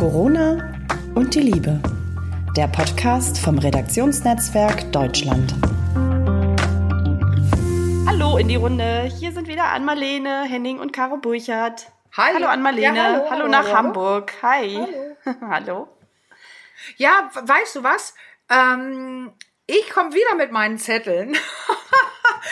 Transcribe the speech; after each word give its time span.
Corona 0.00 0.72
und 1.14 1.34
die 1.34 1.40
Liebe. 1.40 1.78
Der 2.56 2.68
Podcast 2.68 3.38
vom 3.38 3.58
Redaktionsnetzwerk 3.58 4.90
Deutschland. 4.92 5.54
Hallo 8.06 8.38
in 8.38 8.48
die 8.48 8.56
Runde. 8.56 9.02
Hier 9.18 9.30
sind 9.32 9.46
wieder 9.46 9.64
Ann-Marlene, 9.64 10.44
Henning 10.44 10.78
und 10.78 10.94
Caro 10.94 11.18
Burchardt. 11.18 11.92
Hi. 12.16 12.32
Hallo 12.32 12.46
Ann-Marlene. 12.46 12.96
Ja, 12.96 13.04
hallo, 13.04 13.30
hallo, 13.30 13.48
nach 13.48 13.66
hallo. 13.66 13.76
Hamburg. 13.76 14.32
Hi. 14.40 14.86
Hallo. 15.26 15.36
hallo. 15.50 15.88
Ja, 16.96 17.28
weißt 17.34 17.76
du 17.76 17.82
was? 17.82 18.14
Ähm, 18.48 19.34
ich 19.66 19.90
komme 19.90 20.14
wieder 20.14 20.34
mit 20.34 20.50
meinen 20.50 20.78
Zetteln. 20.78 21.36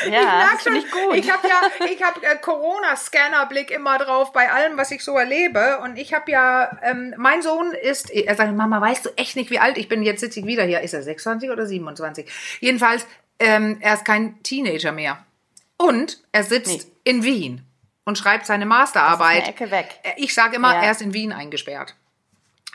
Ja, 0.05 0.11
merk 0.11 0.53
das 0.55 0.63
finde 0.63 0.79
ich 0.81 0.91
gut. 0.91 1.15
Ich 1.17 1.31
habe 1.31 1.47
ja, 1.49 1.61
ich 1.87 2.03
habe 2.03 2.23
äh, 2.25 2.37
Corona-Scanner-Blick 2.37 3.71
immer 3.71 3.99
drauf 3.99 4.33
bei 4.33 4.51
allem, 4.51 4.77
was 4.77 4.91
ich 4.91 5.03
so 5.05 5.17
erlebe. 5.17 5.79
Und 5.83 5.97
ich 5.99 6.15
habe 6.15 6.31
ja, 6.31 6.79
ähm, 6.83 7.15
mein 7.17 7.43
Sohn 7.43 7.73
ist, 7.73 8.11
er 8.11 8.35
sagt, 8.35 8.55
Mama, 8.55 8.81
weißt 8.81 9.07
du 9.07 9.11
echt 9.17 9.37
nicht, 9.37 9.51
wie 9.51 9.59
alt 9.59 9.79
ich 9.79 9.89
bin? 9.89 10.03
Jetzt 10.03 10.21
sitze 10.21 10.41
ich 10.41 10.47
wieder 10.47 10.65
hier. 10.65 10.81
Ist 10.81 10.95
er 10.95 11.03
26 11.03 11.51
oder 11.51 11.67
27? 11.67 12.31
Jedenfalls, 12.61 13.07
ähm, 13.39 13.79
er 13.81 13.95
ist 13.95 14.05
kein 14.05 14.43
Teenager 14.43 14.93
mehr. 14.93 15.25
Und 15.77 16.19
er 16.33 16.43
sitzt 16.43 16.87
Nee. 16.87 16.93
in 17.05 17.23
Wien 17.23 17.63
und 18.05 18.19
schreibt 18.19 18.47
seine 18.47 18.67
Masterarbeit. 18.67 19.43
eine 19.43 19.49
Ecke 19.51 19.71
weg. 19.71 20.01
Äh, 20.03 20.13
Ich 20.17 20.35
sage 20.35 20.57
immer, 20.57 20.75
Ja. 20.75 20.83
er 20.83 20.91
ist 20.93 21.03
in 21.03 21.13
Wien 21.15 21.33
eingesperrt. 21.33 21.95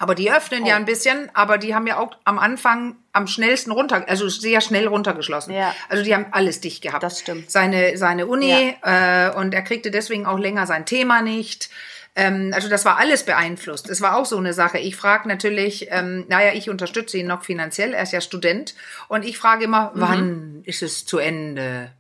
Aber 0.04 0.16
die 0.16 0.30
öffnen 0.30 0.66
ja 0.66 0.74
Oh. 0.76 0.78
ein 0.80 0.84
bisschen, 0.86 1.32
aber 1.34 1.58
die 1.58 1.74
haben 1.74 1.88
ja 1.88 1.98
auch 1.98 2.12
am 2.26 2.38
Anfang 2.38 2.98
am 3.14 3.26
schnellsten 3.26 3.72
runter, 3.72 4.04
also 4.10 4.28
sehr 4.28 4.60
schnell 4.60 4.86
runtergeschlossen. 4.88 5.54
Ja. 5.54 5.74
Also 5.88 6.04
die 6.04 6.14
haben 6.14 6.26
alles 6.32 6.60
dicht 6.60 6.82
gehabt. 6.82 7.04
Das 7.04 7.22
stimmt. 7.22 7.50
Seine, 7.50 7.98
seine 7.98 8.28
Uni 8.28 8.76
äh, 8.82 9.30
und 9.32 9.54
er 9.54 9.62
kriegte 9.62 9.92
deswegen 9.92 10.26
auch 10.26 10.38
länger 10.38 10.68
sein 10.68 10.86
Thema 10.86 11.22
nicht. 11.22 11.70
Ähm, 12.18 12.52
also 12.54 12.68
das 12.68 12.84
war 12.84 12.98
alles 12.98 13.24
beeinflusst. 13.24 13.90
Das 13.90 14.02
war 14.02 14.18
auch 14.18 14.26
so 14.26 14.38
eine 14.38 14.52
Sache. 14.54 14.78
Ich 14.78 14.98
frage 14.98 15.30
natürlich, 15.30 15.88
ähm, 15.90 16.26
naja, 16.28 16.52
ich 16.54 16.70
unterstütze 16.70 17.18
ihn 17.18 17.28
noch 17.28 17.44
finanziell, 17.46 17.94
er 17.94 18.04
ist 18.04 18.12
ja 18.12 18.20
Student. 18.20 18.76
Und 19.08 19.24
ich 19.24 19.38
frage 19.38 19.64
immer, 19.64 19.92
Mhm. 19.96 20.02
wann 20.02 20.62
ist 20.66 20.84
es 20.84 21.06
zu 21.06 21.18
Ende? 21.18 21.92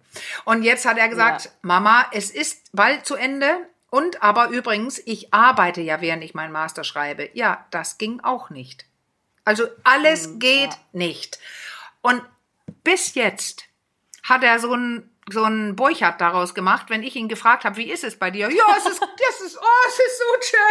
Und 0.45 0.64
jetzt 0.64 0.86
hat 0.86 0.98
er 0.98 1.08
gesagt, 1.08 1.45
Ja. 1.45 1.52
Mama, 1.62 2.06
es 2.12 2.30
ist 2.32 2.66
bald 2.73 3.06
zu 3.06 3.16
Ende. 3.16 3.48
Und 3.94 4.23
aber 4.23 4.47
übrigens, 4.49 4.97
ich 5.05 5.31
arbeite 5.36 5.80
ja, 5.81 6.02
während 6.02 6.23
ich 6.23 6.33
meinen 6.33 6.52
Master 6.52 6.83
schreibe. 6.83 7.30
Ja, 7.33 7.67
das 7.69 7.99
ging 7.99 8.22
auch 8.22 8.49
nicht. 8.49 8.88
Also 9.45 9.67
alles 9.83 10.39
geht 10.39 10.72
nicht. 10.94 11.38
Und 12.02 12.23
bis 12.83 13.14
jetzt 13.14 13.66
hat 14.23 14.44
er 14.44 14.58
so 14.58 14.73
ein 14.73 15.11
so 15.30 15.44
ein 15.44 15.75
Borchardt 15.75 16.19
daraus 16.19 16.55
gemacht, 16.55 16.88
wenn 16.89 17.03
ich 17.03 17.16
ihn 17.16 17.27
gefragt 17.30 17.66
habe, 17.66 17.77
wie 17.77 17.91
ist 17.91 18.03
es 18.03 18.17
bei 18.17 18.31
dir? 18.31 18.49
Ja, 18.49 18.64
es 18.75 18.86
ist, 18.88 18.99
das 19.30 19.41
ist, 19.41 19.58
oh, 19.61 19.88
es 19.88 19.99
ist 19.99 20.19
super, 20.19 20.66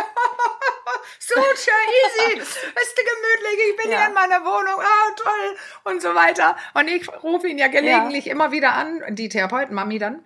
super 1.20 1.42
easy, 2.26 2.40
es 2.40 2.48
ist 2.48 2.96
gemütlich, 2.96 3.70
ich 3.70 3.76
bin 3.76 3.90
Ja. 3.92 3.98
hier 3.98 4.08
in 4.08 4.14
meiner 4.14 4.40
Wohnung, 4.44 4.80
ah, 4.80 5.14
toll 5.16 5.56
und 5.84 6.02
so 6.02 6.12
weiter. 6.16 6.56
Und 6.74 6.88
ich 6.88 7.08
rufe 7.22 7.46
ihn 7.46 7.56
ja 7.58 7.68
gelegentlich 7.68 8.26
immer 8.26 8.50
wieder 8.50 8.72
an, 8.72 9.02
die 9.14 9.28
Therapeutenmami 9.28 10.00
dann. 10.00 10.24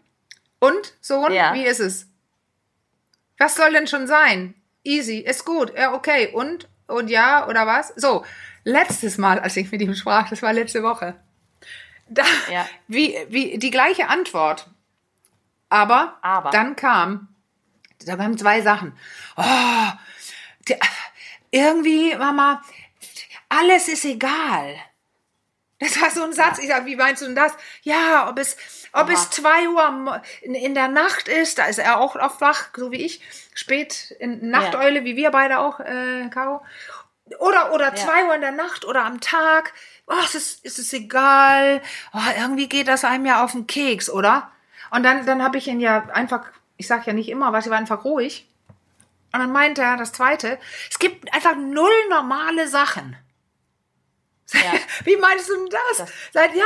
Und, 0.61 0.95
Sohn, 1.03 1.31
Ja. 1.33 1.53
wie 1.53 1.67
ist 1.67 1.81
es? 1.81 2.09
Was 3.39 3.55
soll 3.55 3.73
denn 3.73 3.87
schon 3.87 4.07
sein? 4.07 4.55
Easy, 4.85 5.19
ist 5.19 5.45
gut, 5.45 5.73
ja, 5.77 5.93
okay. 5.95 6.29
Und, 6.33 6.69
und 6.87 7.09
ja, 7.09 7.47
oder 7.49 7.67
was? 7.67 7.93
So, 7.97 8.25
letztes 8.65 9.19
Mal, 9.19 9.39
als 9.39 9.57
ich 9.57 9.71
mit 9.71 9.81
ihm 9.81 9.95
sprach, 9.95 10.29
das 10.31 10.43
war 10.43 10.53
letzte 10.53 10.83
Woche, 10.83 11.17
da, 12.09 12.23
Ja. 12.51 12.67
wie, 12.89 13.17
wie, 13.29 13.59
die 13.59 13.71
gleiche 13.71 14.09
Antwort. 14.09 14.69
Aber, 15.69 16.19
Aber. 16.23 16.51
dann 16.51 16.77
kam, 16.77 17.29
da 18.05 18.19
waren 18.19 18.39
zwei 18.39 18.63
Sachen. 18.63 18.97
Oh, 19.37 19.89
der, 20.69 20.79
irgendwie, 21.51 22.15
Mama, 22.15 22.63
alles 23.49 23.89
ist 23.89 24.05
egal. 24.05 24.77
Das 25.79 26.01
war 26.01 26.11
so 26.11 26.23
ein 26.23 26.33
Satz. 26.33 26.59
Ich 26.59 26.69
sag, 26.69 26.87
wie 26.87 26.97
meinst 26.97 27.21
du 27.21 27.27
denn 27.27 27.35
das? 27.35 27.53
Ja, 27.83 28.29
ob 28.31 28.39
es, 28.39 28.57
ob 28.93 29.11
es 29.11 29.31
zwei 29.31 29.69
Uhr 29.69 30.23
in, 30.41 30.75
der 30.75 30.89
Nacht 30.89 31.29
ist, 31.29 31.59
da 31.59 31.67
ist 31.67 31.79
er 31.79 32.01
auch 32.01 32.17
oft 32.17 32.41
wach, 32.41 32.69
so 32.75 32.91
wie 32.93 33.05
ich, 33.05 33.21
spät 33.55 34.17
in 34.19 34.49
Nachteule, 34.49 35.05
wie 35.05 35.17
wir 35.17 35.31
beide 35.31 35.59
auch, 35.59 35.81
äh, 35.81 36.29
Caro. 36.31 36.65
Oder, 37.41 37.75
oder 37.75 37.95
zwei 37.95 38.25
Uhr 38.27 38.35
in 38.37 38.41
der 38.41 38.53
Nacht 38.53 38.85
oder 38.85 39.05
am 39.05 39.21
Tag. 39.21 39.75
Oh, 40.07 40.15
es 40.25 40.35
ist, 40.35 40.65
es 40.65 40.79
ist 40.79 40.95
egal. 40.95 41.83
Oh, 42.15 42.21
irgendwie 42.39 42.69
geht 42.69 42.89
das 42.89 43.05
einem 43.05 43.27
ja 43.27 43.45
auf 43.45 43.53
den 43.53 43.67
Keks, 43.67 44.09
oder? 44.09 44.51
Und 44.91 45.03
dann, 45.03 45.27
dann 45.27 45.43
habe 45.43 45.59
ich 45.59 45.67
ihn 45.67 45.81
ja 45.81 46.09
einfach, 46.13 46.47
ich 46.77 46.87
sag 46.87 47.07
ja 47.07 47.13
nicht 47.13 47.29
immer 47.29 47.53
was, 47.53 47.67
ich 47.67 47.71
war 47.71 47.79
einfach 47.79 48.05
ruhig. 48.05 48.49
Und 49.33 49.41
dann 49.41 49.53
meinte 49.53 49.83
er 49.83 49.97
das 49.97 50.13
zweite, 50.13 50.59
es 50.91 50.99
gibt 50.99 51.35
einfach 51.35 51.57
null 51.57 51.93
normale 52.09 52.69
Sachen. 52.69 53.17
Wie 55.05 55.17
meinst 55.17 55.49
du 55.49 55.55
denn 55.57 55.69
das? 55.71 55.99
Das- 55.99 56.13
Seit 56.33 56.55
ja, 56.55 56.65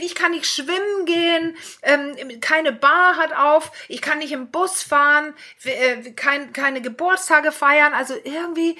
ich 0.00 0.14
kann 0.14 0.32
nicht 0.32 0.46
schwimmen 0.46 1.04
gehen, 1.06 1.56
ähm, 1.82 2.40
keine 2.40 2.72
Bar 2.72 3.16
hat 3.16 3.32
auf, 3.32 3.70
ich 3.88 4.02
kann 4.02 4.18
nicht 4.18 4.32
im 4.32 4.50
Bus 4.50 4.82
fahren, 4.82 5.34
äh, 5.64 6.10
kein, 6.12 6.52
keine 6.52 6.80
Geburtstage 6.82 7.52
feiern, 7.52 7.94
also 7.94 8.14
irgendwie, 8.24 8.76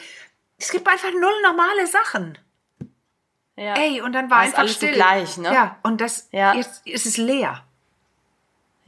es 0.59 0.71
gibt 0.71 0.89
einfach 0.89 1.13
null 1.13 1.43
normale 1.43 1.87
Sachen. 1.87 2.39
Ja. 3.57 3.75
Ey, 3.75 4.01
und 4.01 4.13
dann 4.13 4.31
war 4.31 4.41
es 4.43 4.47
einfach 4.49 4.59
alles 4.61 4.75
still. 4.75 4.93
gleich, 4.93 5.37
ne? 5.37 5.53
Ja, 5.53 5.79
und 5.83 6.01
das, 6.01 6.29
Ja. 6.31 6.55
jetzt 6.55 6.87
ist 6.87 7.07
es 7.07 7.17
leer. 7.17 7.65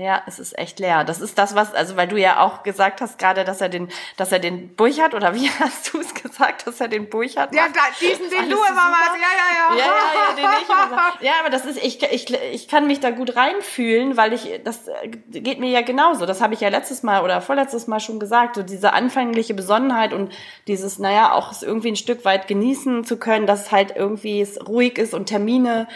Ja, 0.00 0.22
es 0.26 0.38
ist 0.38 0.58
echt 0.58 0.78
leer. 0.78 1.04
Das 1.04 1.20
ist 1.20 1.36
das, 1.36 1.54
was, 1.54 1.74
also 1.74 1.94
weil 1.94 2.08
du 2.08 2.16
ja 2.16 2.40
auch 2.40 2.62
gesagt 2.62 3.02
hast 3.02 3.18
gerade, 3.18 3.44
dass 3.44 3.60
er 3.60 3.68
den, 3.68 3.90
dass 4.16 4.32
er 4.32 4.38
den 4.38 4.74
Burchard 4.74 5.12
oder 5.12 5.34
wie 5.34 5.50
hast 5.60 5.92
du 5.92 6.00
es 6.00 6.14
gesagt, 6.14 6.66
dass 6.66 6.80
er 6.80 6.88
den 6.88 7.10
Burchard 7.10 7.54
Ja, 7.54 7.64
macht? 7.64 7.76
da, 7.76 7.80
diesen, 8.00 8.30
den 8.30 8.48
du 8.48 8.56
immer 8.56 8.88
machst, 8.88 9.10
ja, 9.20 9.28
ja, 9.36 9.76
ja. 9.76 9.76
Ja, 9.76 9.84
ja, 9.84 9.92
ja, 10.14 10.34
den 10.36 10.62
ich 10.62 10.68
immer. 10.70 11.12
Ja, 11.20 11.32
aber 11.40 11.50
das 11.50 11.66
ist, 11.66 11.76
ich, 11.84 12.02
ich, 12.02 12.32
ich 12.32 12.66
kann 12.66 12.86
mich 12.86 13.00
da 13.00 13.10
gut 13.10 13.36
reinfühlen, 13.36 14.16
weil 14.16 14.32
ich, 14.32 14.62
das 14.64 14.88
äh, 14.88 15.08
geht 15.08 15.60
mir 15.60 15.68
ja 15.68 15.82
genauso. 15.82 16.24
Das 16.24 16.40
habe 16.40 16.54
ich 16.54 16.60
ja 16.60 16.70
letztes 16.70 17.02
Mal 17.02 17.22
oder 17.22 17.42
vorletztes 17.42 17.86
Mal 17.86 18.00
schon 18.00 18.18
gesagt. 18.18 18.56
So 18.56 18.62
diese 18.62 18.94
anfängliche 18.94 19.52
Besonnenheit 19.52 20.14
und 20.14 20.32
dieses, 20.66 20.98
naja, 20.98 21.32
auch 21.34 21.52
es 21.52 21.62
irgendwie 21.62 21.92
ein 21.92 21.96
Stück 21.96 22.24
weit 22.24 22.48
genießen 22.48 23.04
zu 23.04 23.18
können, 23.18 23.46
dass 23.46 23.70
halt 23.70 23.96
irgendwie 23.96 24.40
es 24.40 24.66
ruhig 24.66 24.96
ist 24.96 25.12
und 25.12 25.26
Termine, 25.26 25.88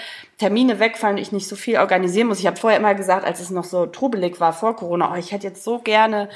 Termine 0.44 0.78
wegfallen 0.78 1.16
und 1.16 1.22
ich 1.22 1.32
nicht 1.32 1.48
so 1.48 1.56
viel 1.56 1.78
organisieren 1.78 2.26
muss. 2.26 2.38
Ich 2.38 2.46
habe 2.46 2.58
vorher 2.58 2.78
immer 2.78 2.94
gesagt, 2.94 3.24
als 3.24 3.40
es 3.40 3.48
noch 3.48 3.64
so 3.64 3.86
trubelig 3.86 4.40
war 4.40 4.52
vor 4.52 4.76
Corona, 4.76 5.10
oh, 5.10 5.16
ich 5.16 5.32
hätte 5.32 5.46
jetzt 5.46 5.64
so 5.64 5.78
gerne 5.78 6.28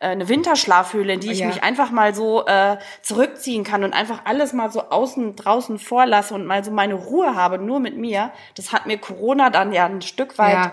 äh, 0.00 0.08
eine 0.08 0.28
Winterschlafhöhle, 0.28 1.14
in 1.14 1.20
die 1.20 1.32
ich 1.32 1.38
Ja. 1.38 1.46
mich 1.46 1.62
einfach 1.62 1.90
mal 1.90 2.14
so 2.14 2.44
äh, 2.44 2.76
zurückziehen 3.00 3.64
kann 3.64 3.82
und 3.82 3.94
einfach 3.94 4.20
alles 4.26 4.52
mal 4.52 4.70
so 4.70 4.90
außen 4.90 5.34
draußen 5.36 5.78
vorlasse 5.78 6.34
und 6.34 6.44
mal 6.44 6.62
so 6.62 6.72
meine 6.72 6.92
Ruhe 6.92 7.34
habe, 7.36 7.56
nur 7.56 7.80
mit 7.80 7.96
mir. 7.96 8.32
Das 8.54 8.70
hat 8.70 8.84
mir 8.84 8.98
Corona 8.98 9.48
dann 9.48 9.72
ja 9.72 9.86
ein 9.86 10.02
Stück 10.02 10.36
weit 10.36 10.52
Ja. 10.66 10.72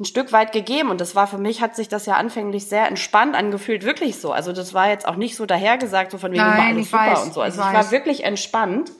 ein 0.00 0.06
Stück 0.06 0.32
weit 0.32 0.52
gegeben 0.52 0.88
und 0.88 0.98
das 0.98 1.14
war 1.14 1.26
für 1.26 1.36
mich 1.36 1.60
hat 1.60 1.76
sich 1.76 1.88
das 1.88 2.06
ja 2.06 2.14
anfänglich 2.14 2.68
sehr 2.70 2.88
entspannt 2.88 3.36
angefühlt, 3.36 3.84
wirklich 3.84 4.18
so. 4.18 4.32
Also 4.32 4.54
das 4.54 4.72
war 4.72 4.88
jetzt 4.88 5.06
auch 5.06 5.16
nicht 5.16 5.36
so 5.36 5.44
dahergesagt, 5.44 6.10
so 6.10 6.16
von 6.16 6.32
wegen 6.32 6.42
Nein, 6.42 6.72
alles 6.76 6.90
super 6.90 7.04
weiß, 7.06 7.22
und 7.24 7.34
so. 7.34 7.42
Also 7.42 7.60
ich 7.60 7.66
ich, 7.66 7.74
war 7.74 7.90
wirklich 7.90 8.24
entspannt 8.24 8.92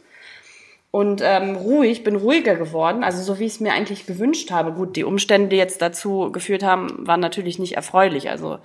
und 0.93 1.23
ähm, 1.25 1.55
ruhig, 1.57 2.03
bin 2.03 2.17
ruhiger 2.17 2.57
geworden, 2.57 3.05
also 3.05 3.23
so 3.23 3.39
wie 3.39 3.45
ich 3.45 3.53
es 3.53 3.61
mir 3.61 3.73
eigentlich 3.73 4.07
gewünscht 4.07 4.51
habe. 4.51 4.73
Gut, 4.73 4.97
die 4.97 5.05
Umstände, 5.05 5.49
die 5.49 5.57
jetzt 5.57 5.81
dazu 5.83 6.33
geführt 6.33 6.65
haben, 6.65 7.07
waren 7.07 7.21
natürlich 7.21 7.59
nicht 7.61 7.77
erfreulich. 7.77 8.29
Also 8.29 8.59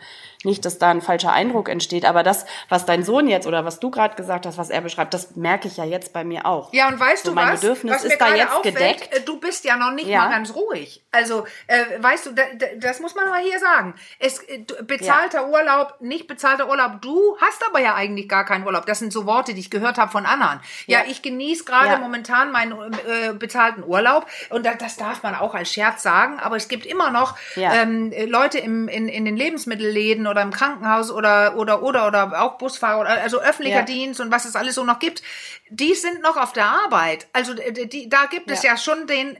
nicht, 0.46 0.64
dass 0.66 0.78
da 0.80 0.90
ein 0.92 1.02
falscher 1.02 1.34
Eindruck 1.34 1.68
entsteht, 1.70 2.06
aber 2.06 2.24
das, 2.24 2.46
was 2.70 2.86
dein 2.86 3.04
Sohn 3.04 3.28
jetzt 3.28 3.48
oder 3.48 3.66
was 3.66 3.80
du 3.80 3.90
gerade 3.92 4.16
gesagt 4.16 4.46
hast, 4.46 4.58
was 4.58 4.70
er 4.70 4.82
beschreibt, 4.82 5.14
das 5.14 5.36
merke 5.36 5.68
ich 5.68 5.78
ja 5.78 5.84
jetzt 5.86 6.14
bei 6.14 6.24
mir 6.24 6.46
auch. 6.46 6.72
Ja, 6.74 6.88
und 6.88 7.00
weißt 7.00 7.24
So, 7.26 7.30
du 7.32 7.36
mein 7.36 7.54
was? 7.54 7.62
Bedürfnis 7.62 7.94
was 7.96 8.04
ist 8.04 8.20
da 8.22 8.34
jetzt 8.36 8.52
auffällt, 8.54 8.76
gedeckt. 8.76 9.14
äh, 9.14 9.22
Du 9.22 9.40
bist 9.40 9.66
ja 9.66 9.76
noch 9.76 9.92
nicht 9.92 10.08
Ja. 10.08 10.20
mal 10.26 10.30
ganz 10.32 10.54
ruhig. 10.56 11.04
Also, 11.12 11.46
äh, 11.68 11.78
weißt 12.00 12.28
du, 12.28 12.32
da, 12.34 12.44
da, 12.58 12.66
das 12.78 13.00
muss 13.00 13.16
man 13.16 13.28
mal 13.30 13.42
hier 13.42 13.60
sagen. 13.60 13.96
Es, 14.20 14.40
äh, 14.44 14.64
bezahlter 14.84 15.48
Urlaub, 15.50 15.96
nicht 16.00 16.28
bezahlter 16.28 16.70
Urlaub. 16.70 17.02
Du 17.02 17.38
hast 17.42 17.64
aber 17.68 17.80
ja 17.80 17.96
eigentlich 17.96 18.30
gar 18.30 18.46
keinen 18.46 18.66
Urlaub. 18.66 18.86
Das 18.86 19.00
sind 19.00 19.12
so 19.12 19.26
Worte, 19.26 19.54
die 19.54 19.60
ich 19.62 19.70
gehört 19.70 19.98
habe 19.98 20.12
von 20.12 20.26
anderen. 20.26 20.60
Ja, 20.88 21.00
Ja. 21.00 21.06
ich 21.10 21.22
genieße 21.22 21.64
gerade 21.66 21.88
Ja. 21.94 21.98
momentan 21.98 22.52
meinen 22.52 22.74
äh, 22.94 23.34
bezahlten 23.34 23.84
Urlaub. 23.84 24.26
Und 24.50 24.66
da, 24.66 24.74
das 24.76 24.98
darf 24.98 25.24
man 25.24 25.36
auch 25.36 25.56
als 25.56 25.72
Scherz 25.72 26.04
sagen. 26.04 26.40
Aber 26.40 26.56
es 26.58 26.68
gibt 26.68 26.86
immer 26.86 27.10
noch 27.12 27.38
Ja. 27.56 27.74
ähm, 27.74 28.12
äh, 28.12 28.26
Leute 28.26 28.60
im, 28.60 28.88
in, 28.88 29.08
in 29.08 29.26
den 29.26 29.38
Lebensmittelläden 29.38 30.28
oder 30.28 30.35
im 30.42 30.52
Krankenhaus 30.52 31.12
oder, 31.12 31.56
oder, 31.58 31.82
oder, 31.84 32.08
oder 32.08 32.42
auch 32.42 32.58
Busfahrer, 32.58 33.02
oder, 33.02 33.10
also 33.22 33.40
öffentlicher 33.40 33.80
Ja. 33.80 33.84
Dienst 33.84 34.20
und 34.22 34.32
was 34.32 34.46
es 34.46 34.56
alles 34.56 34.76
so 34.76 34.84
noch 34.84 35.00
gibt, 35.00 35.22
die 35.70 35.94
sind 35.94 36.22
noch 36.22 36.38
auf 36.38 36.54
der 36.54 36.66
Arbeit. 36.66 37.28
Also 37.34 37.54
die, 37.54 38.10
da 38.10 38.26
gibt 38.26 38.50
es 38.52 38.64
Ja. 38.64 38.72
ja 38.72 38.78
schon 38.78 39.08
den 39.08 39.38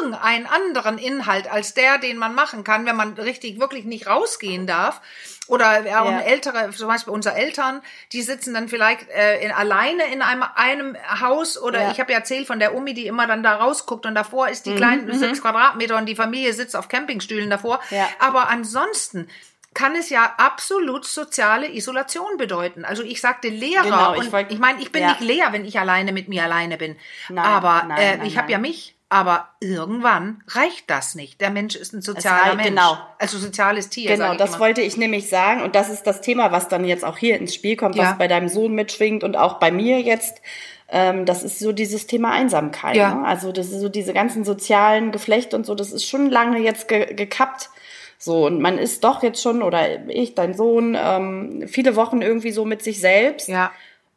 irgendeinen 0.00 0.46
anderen 0.46 0.96
Inhalt 0.96 1.50
als 1.50 1.74
der, 1.74 1.98
den 1.98 2.16
man 2.16 2.34
machen 2.34 2.64
kann, 2.64 2.86
wenn 2.86 2.96
man 2.96 3.14
richtig 3.14 3.60
wirklich 3.60 3.84
nicht 3.84 4.06
rausgehen 4.06 4.66
darf. 4.66 5.00
Oder 5.48 5.84
ja, 5.86 6.00
auch 6.00 6.10
Ja. 6.10 6.20
ältere, 6.20 6.70
zum 6.70 6.88
Beispiel 6.88 7.12
unsere 7.12 7.36
Eltern, 7.36 7.82
die 8.12 8.22
sitzen 8.22 8.54
dann 8.54 8.68
vielleicht 8.68 9.08
äh, 9.10 9.40
in, 9.44 9.52
alleine 9.52 10.04
in 10.12 10.22
einem, 10.22 10.44
einem 10.54 10.96
Haus 11.20 11.60
oder 11.60 11.82
Ja. 11.82 11.90
ich 11.90 12.00
habe 12.00 12.12
ja 12.12 12.18
erzählt 12.18 12.46
von 12.46 12.58
der 12.58 12.74
Omi, 12.74 12.94
die 12.94 13.06
immer 13.06 13.26
dann 13.26 13.42
da 13.42 13.56
rausguckt 13.56 14.06
und 14.06 14.14
davor 14.14 14.48
ist 14.48 14.66
die 14.66 14.74
kleinen 14.74 15.12
sechs 15.18 15.42
Quadratmeter 15.42 15.96
und 15.98 16.06
die 16.06 16.16
Familie 16.16 16.52
sitzt 16.52 16.74
auf 16.74 16.88
Campingstühlen 16.88 17.50
davor. 17.50 17.80
Ja. 17.90 18.08
Aber 18.18 18.48
ansonsten 18.48 19.28
kann 19.76 19.94
es 19.94 20.08
ja 20.10 20.34
absolut 20.38 21.04
soziale 21.04 21.70
Isolation 21.72 22.38
bedeuten. 22.38 22.84
Also 22.84 23.02
ich 23.02 23.20
sagte 23.20 23.48
Lehrer 23.48 23.84
Genau, 23.84 24.14
ich 24.14 24.20
und 24.20 24.32
wollt- 24.32 24.50
ich 24.50 24.58
meine, 24.58 24.80
ich 24.80 24.90
bin 24.90 25.02
ja. 25.02 25.08
nicht 25.10 25.20
leer, 25.20 25.48
wenn 25.52 25.64
ich 25.66 25.78
alleine 25.78 26.12
mit 26.12 26.28
mir 26.28 26.44
alleine 26.44 26.78
bin. 26.78 26.96
Nein, 27.28 27.44
aber 27.44 27.84
nein, 27.86 27.98
äh, 27.98 28.16
nein, 28.16 28.26
ich 28.26 28.38
habe 28.38 28.50
ja 28.50 28.58
mich. 28.58 28.94
Aber 29.08 29.50
irgendwann 29.60 30.42
reicht 30.48 30.90
das 30.90 31.14
nicht. 31.14 31.40
Der 31.40 31.50
Mensch 31.50 31.76
ist 31.76 31.92
ein 31.92 32.02
sozialer 32.02 32.42
reicht- 32.42 32.56
Mensch. 32.56 32.68
genau. 32.70 32.98
Also 33.20 33.38
soziales 33.38 33.88
Tier. 33.88 34.10
Genau, 34.10 34.34
das 34.34 34.50
immer. 34.50 34.60
wollte 34.60 34.80
ich 34.80 34.96
nämlich 34.96 35.28
sagen. 35.28 35.62
Und 35.62 35.76
das 35.76 35.90
ist 35.90 36.04
das 36.08 36.22
Thema, 36.22 36.50
was 36.50 36.68
dann 36.68 36.84
jetzt 36.84 37.04
auch 37.04 37.16
hier 37.16 37.38
ins 37.38 37.54
Spiel 37.54 37.76
kommt, 37.76 37.94
Ja. 37.94 38.04
was 38.10 38.18
bei 38.18 38.26
deinem 38.26 38.48
Sohn 38.48 38.72
mitschwingt 38.72 39.22
und 39.22 39.36
auch 39.36 39.60
bei 39.60 39.70
mir 39.70 40.00
jetzt. 40.00 40.42
Ähm, 40.88 41.24
das 41.24 41.42
ist 41.44 41.58
so 41.60 41.70
dieses 41.72 42.06
Thema 42.08 42.32
Einsamkeit. 42.32 42.96
Ja. 42.96 43.14
Ne? 43.14 43.26
Also 43.26 43.52
das 43.52 43.66
ist 43.66 43.80
so 43.80 43.88
diese 43.88 44.12
ganzen 44.12 44.44
sozialen 44.44 45.12
Geflechte 45.12 45.54
und 45.54 45.66
so, 45.66 45.74
das 45.76 45.92
ist 45.92 46.04
schon 46.08 46.30
lange 46.30 46.58
jetzt 46.58 46.88
ge 46.88 47.12
gekappt. 47.14 47.70
So, 48.18 48.46
und 48.46 48.60
man 48.60 48.78
ist 48.78 49.04
doch 49.04 49.22
jetzt 49.22 49.42
schon, 49.42 49.62
oder 49.62 50.08
ich, 50.08 50.34
dein 50.34 50.54
Sohn, 50.54 50.96
ähm, 50.98 51.64
viele 51.68 51.96
Wochen 51.96 52.22
irgendwie 52.22 52.50
so 52.52 52.64
mit 52.64 52.82
sich 52.82 53.00
selbst 53.00 53.48
Ja. 53.48 53.70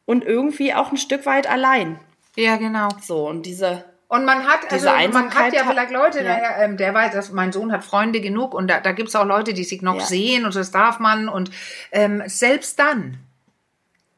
und 0.05 0.23
irgendwie 0.25 0.73
auch 0.73 0.91
ein 0.91 0.97
Stück 0.97 1.25
weit 1.25 1.49
allein. 1.49 1.99
Ja, 2.35 2.55
genau. 2.55 2.87
So, 3.01 3.27
und 3.27 3.45
diese, 3.45 3.83
Und 4.07 4.25
man 4.25 4.47
hat, 4.47 4.71
also 4.71 4.85
man 4.87 5.33
hat 5.33 5.53
ja 5.53 5.65
vielleicht 5.65 5.91
Leute, 5.91 6.19
ja. 6.23 6.35
der, 6.35 6.57
ähm, 6.63 6.77
der 6.77 6.93
weiß, 6.93 7.11
dass 7.13 7.31
mein 7.31 7.51
Sohn 7.51 7.71
hat 7.71 7.83
Freunde 7.83 8.21
genug 8.21 8.53
und 8.53 8.67
da, 8.69 8.79
da 8.79 8.91
gibt's 8.93 9.15
auch 9.15 9.25
Leute, 9.25 9.53
die 9.53 9.63
sich 9.65 9.81
noch 9.81 9.99
Ja. 9.99 10.05
sehen 10.05 10.45
und 10.45 10.55
das 10.55 10.71
darf 10.71 10.99
man 10.99 11.27
und 11.29 11.51
ähm, 11.91 12.23
selbst 12.27 12.79
dann. 12.79 13.17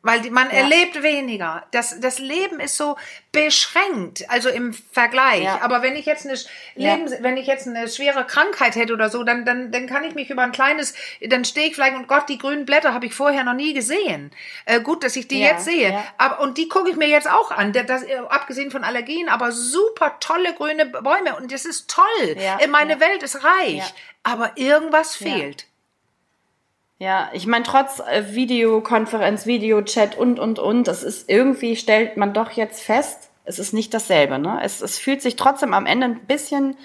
Weil 0.03 0.21
man 0.31 0.50
erlebt 0.50 1.03
weniger. 1.03 1.63
Das, 1.71 2.00
das 2.00 2.18
Leben 2.18 2.59
ist 2.59 2.75
so 2.75 2.98
beschränkt, 3.31 4.25
also 4.30 4.50
im 4.50 4.74
Vergleich. 4.74 5.44
Ja. 5.44 5.59
Aber 5.62 5.81
wenn 5.83 5.95
ich 5.95 6.06
jetzt 6.06 6.25
eine 6.25 6.36
Sch- 6.36 6.48
Ja. 6.75 6.95
Lebens, 6.95 7.13
wenn 7.21 7.38
ich 7.38 7.45
jetzt 7.48 7.68
eine 7.68 7.88
schwere 7.88 8.25
Krankheit 8.25 8.75
hätte 8.75 8.94
oder 8.94 9.09
so, 9.09 9.24
dann, 9.24 9.45
dann, 9.45 9.71
dann 9.71 9.88
kann 9.88 10.03
ich 10.03 10.15
mich 10.15 10.30
über 10.30 10.42
ein 10.42 10.51
kleines, 10.51 10.94
dann 11.21 11.45
stehe 11.45 11.68
ich 11.68 11.75
vielleicht 11.75 11.95
und 11.95 12.07
Gott, 12.07 12.27
die 12.30 12.38
grünen 12.38 12.65
Blätter 12.65 12.94
habe 12.94 13.06
ich 13.06 13.13
vorher 13.13 13.44
noch 13.44 13.53
nie 13.53 13.74
gesehen. 13.74 14.31
Äh, 14.65 14.81
gut, 14.81 15.03
dass 15.03 15.15
ich 15.15 15.27
die 15.27 15.39
Ja, 15.42 15.50
jetzt 15.51 15.65
sehe. 15.65 15.92
ja. 15.92 16.04
Aber, 16.18 16.39
und 16.39 16.57
die 16.57 16.68
gucke 16.68 16.89
ich 16.89 16.95
mir 16.95 17.07
jetzt 17.07 17.30
auch 17.30 17.51
an. 17.51 17.71
Das, 17.74 17.86
das, 17.86 18.04
äh, 18.04 18.18
abgesehen 18.30 18.71
von 18.71 18.83
Allergien, 18.83 19.30
aber 19.30 19.51
super 19.51 20.18
tolle 20.19 20.54
grüne 20.54 20.86
Bäume. 20.88 21.36
Und 21.36 21.51
das 21.51 21.65
ist 21.65 21.89
toll. 21.89 22.36
Ja, 22.38 22.57
Äh, 22.59 22.68
Meine 22.68 22.94
ja. 22.94 23.00
Welt 23.00 23.24
ist 23.24 23.44
reich. 23.44 23.77
Ja. 23.77 23.86
Aber 24.24 24.51
irgendwas 24.56 25.19
Ja. 25.19 25.27
fehlt. 25.31 25.65
Ja, 27.01 27.30
ich 27.33 27.48
meine, 27.48 27.63
trotz 27.63 28.00
äh, 28.00 28.36
Videokonferenz, 28.36 29.48
Videochat 29.48 30.15
und, 30.19 30.38
und, 30.39 30.59
und, 30.59 30.88
das 30.88 31.01
ist 31.01 31.27
irgendwie, 31.31 31.75
stellt 31.75 32.15
man 32.15 32.31
doch 32.31 32.51
jetzt 32.51 32.83
fest, 32.83 33.31
es 33.44 33.57
ist 33.57 33.74
nicht 33.74 33.92
dasselbe, 33.95 34.38
ne? 34.38 34.59
Es, 34.62 34.81
es 34.81 35.00
fühlt 35.00 35.24
sich 35.24 35.36
trotzdem 35.36 35.74
am 35.74 35.88
Ende 35.88 36.06
ein 36.06 36.19
bisschen, 36.27 36.77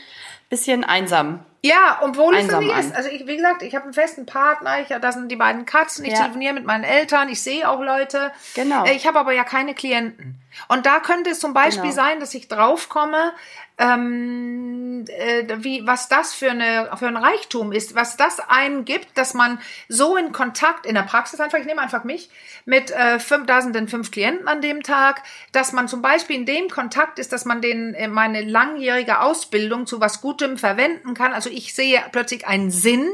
bisschen 0.48 0.84
einsam. 0.84 1.44
Ja, 1.62 1.98
obwohl 2.00 2.34
es 2.34 2.44
Einsam 2.44 2.64
mich 2.64 2.72
an. 2.72 2.80
ist. 2.80 2.96
Also 2.96 3.10
ich, 3.10 3.26
wie 3.26 3.36
gesagt, 3.36 3.60
ich 3.62 3.74
habe 3.74 3.84
einen 3.84 3.92
festen 3.92 4.24
Partner, 4.24 4.80
ich, 4.80 4.88
das 4.88 5.16
sind 5.16 5.30
die 5.30 5.36
beiden 5.36 5.66
Katzen, 5.66 6.06
ich 6.06 6.12
Ja. 6.12 6.20
telefoniere 6.20 6.54
mit 6.54 6.64
meinen 6.64 6.84
Eltern, 6.84 7.28
ich 7.28 7.42
sehe 7.42 7.68
auch 7.68 7.82
Leute. 7.82 8.32
Genau. 8.54 8.86
Äh, 8.86 8.94
Ich 8.94 9.06
habe 9.06 9.18
aber 9.18 9.32
ja 9.32 9.44
keine 9.44 9.74
Klienten. 9.74 10.40
Und 10.68 10.86
da 10.86 11.00
könnte 11.00 11.28
es 11.30 11.40
zum 11.40 11.52
Beispiel 11.52 11.82
Genau. 11.90 11.94
sein, 11.94 12.20
dass 12.20 12.32
ich 12.32 12.48
draufkomme, 12.48 13.32
ähm, 13.78 14.85
äh, 15.08 15.46
wie, 15.58 15.86
was 15.86 16.08
das 16.08 16.34
für, 16.34 16.50
eine, 16.50 16.90
für 16.98 17.06
ein 17.08 17.16
Reichtum 17.16 17.72
ist, 17.72 17.94
was 17.94 18.16
das 18.16 18.40
einem 18.40 18.84
gibt, 18.84 19.16
dass 19.18 19.34
man 19.34 19.60
so 19.88 20.16
in 20.16 20.32
Kontakt 20.32 20.86
in 20.86 20.94
der 20.94 21.02
Praxis 21.02 21.40
einfach, 21.40 21.58
ich 21.58 21.66
nehme 21.66 21.80
einfach 21.82 22.04
mich, 22.04 22.30
mit 22.64 22.90
äh, 22.90 23.18
fünf, 23.18 23.46
da 23.46 23.62
sind 23.62 23.76
dann 23.76 23.88
fünf 23.88 24.10
Klienten 24.10 24.48
an 24.48 24.60
dem 24.60 24.82
Tag, 24.82 25.22
dass 25.52 25.72
man 25.72 25.88
zum 25.88 26.02
Beispiel 26.02 26.36
in 26.36 26.46
dem 26.46 26.68
Kontakt 26.68 27.18
ist, 27.18 27.32
dass 27.32 27.44
man 27.44 27.60
den, 27.60 27.94
äh, 27.94 28.08
meine 28.08 28.42
langjährige 28.42 29.20
Ausbildung 29.20 29.86
zu 29.86 30.00
was 30.00 30.20
Gutem 30.20 30.56
verwenden 30.58 31.14
kann. 31.14 31.32
Also 31.32 31.50
ich 31.50 31.74
sehe 31.74 32.02
plötzlich 32.12 32.46
einen 32.46 32.70
Sinn. 32.70 33.08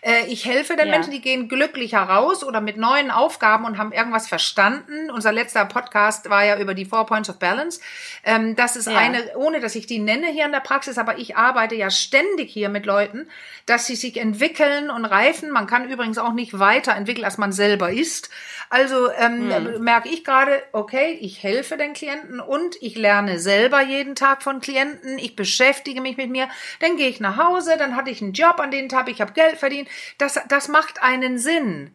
Äh, 0.00 0.26
ich 0.28 0.44
helfe 0.46 0.76
den 0.76 0.86
Ja. 0.88 0.92
Menschen, 0.92 1.10
die 1.10 1.20
gehen 1.20 1.48
glücklicher 1.48 2.00
raus 2.02 2.44
oder 2.44 2.60
mit 2.60 2.76
neuen 2.76 3.10
Aufgaben 3.10 3.64
und 3.64 3.78
haben 3.78 3.92
irgendwas 3.92 4.26
verstanden. 4.28 5.10
Unser 5.10 5.32
letzter 5.32 5.64
Podcast 5.66 6.28
war 6.30 6.44
ja 6.44 6.58
über 6.58 6.74
die 6.74 6.84
Four 6.84 7.06
Points 7.06 7.28
of 7.30 7.38
Balance. 7.38 7.80
Ähm, 8.24 8.56
das 8.56 8.76
ist 8.76 8.86
Ja. 8.88 8.96
eine, 8.98 9.36
ohne 9.36 9.60
dass 9.60 9.74
ich 9.74 9.86
die 9.86 9.98
nenne 9.98 10.26
hier 10.28 10.46
in 10.46 10.52
der 10.52 10.60
Praxis, 10.60 10.98
aber 10.98 11.18
ich 11.18 11.23
arbeite 11.36 11.74
ja 11.74 11.90
ständig 11.90 12.50
hier 12.50 12.68
mit 12.68 12.86
Leuten, 12.86 13.28
dass 13.66 13.86
sie 13.86 13.96
sich 13.96 14.16
entwickeln 14.16 14.90
und 14.90 15.04
reifen. 15.04 15.50
Man 15.50 15.66
kann 15.66 15.88
übrigens 15.90 16.18
auch 16.18 16.32
nicht 16.32 16.58
weiterentwickeln, 16.58 17.24
als 17.24 17.38
man 17.38 17.52
selber 17.52 17.90
ist. 17.90 18.30
Also 18.70 19.10
ähm, 19.12 19.50
Hm. 19.50 19.82
merke 19.82 20.08
ich 20.08 20.24
gerade, 20.24 20.62
okay, 20.72 21.18
ich 21.20 21.42
helfe 21.42 21.76
den 21.76 21.92
Klienten 21.94 22.40
und 22.40 22.76
ich 22.80 22.96
lerne 22.96 23.38
selber 23.38 23.82
jeden 23.82 24.14
Tag 24.14 24.42
von 24.42 24.60
Klienten. 24.60 25.18
Ich 25.18 25.36
beschäftige 25.36 26.00
mich 26.00 26.16
mit 26.16 26.30
mir. 26.30 26.48
Dann 26.80 26.96
gehe 26.96 27.08
ich 27.08 27.20
nach 27.20 27.36
Hause, 27.36 27.76
dann 27.78 27.96
hatte 27.96 28.10
ich 28.10 28.20
einen 28.22 28.32
Job 28.32 28.60
an 28.60 28.70
den 28.70 28.88
Tag, 28.88 29.08
ich 29.08 29.20
habe 29.20 29.32
Geld 29.32 29.56
verdient. 29.56 29.88
Das, 30.18 30.38
das 30.48 30.68
macht 30.68 31.02
einen 31.02 31.38
Sinn. 31.38 31.94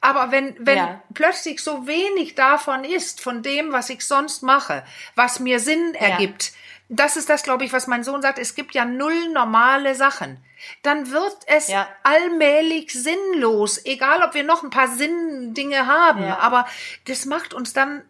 Aber 0.00 0.30
wenn, 0.30 0.54
wenn 0.58 0.76
Ja. 0.76 1.02
plötzlich 1.14 1.60
so 1.62 1.86
wenig 1.86 2.34
davon 2.34 2.84
ist, 2.84 3.20
von 3.20 3.42
dem, 3.42 3.72
was 3.72 3.90
ich 3.90 4.06
sonst 4.06 4.42
mache, 4.42 4.84
was 5.14 5.40
mir 5.40 5.60
Sinn 5.60 5.94
ergibt, 5.94 6.52
das 6.88 7.16
ist 7.16 7.28
das, 7.30 7.42
glaube 7.44 7.64
ich, 7.64 7.72
was 7.72 7.86
mein 7.86 8.02
Sohn 8.02 8.20
sagt, 8.20 8.38
es 8.38 8.54
gibt 8.56 8.74
ja 8.74 8.84
null 8.84 9.28
normale 9.32 9.94
Sachen. 9.94 10.38
Dann 10.82 11.10
wird 11.12 11.36
es 11.46 11.68
Ja. 11.68 11.86
allmählich 12.02 12.92
sinnlos, 12.92 13.84
egal 13.84 14.22
ob 14.22 14.34
wir 14.34 14.42
noch 14.44 14.62
ein 14.64 14.70
paar 14.70 14.88
Sinndinge 14.88 15.86
haben, 15.86 16.22
Ja. 16.24 16.38
aber 16.38 16.66
das 17.06 17.26
macht 17.26 17.54
uns 17.54 17.72
dann 17.72 18.02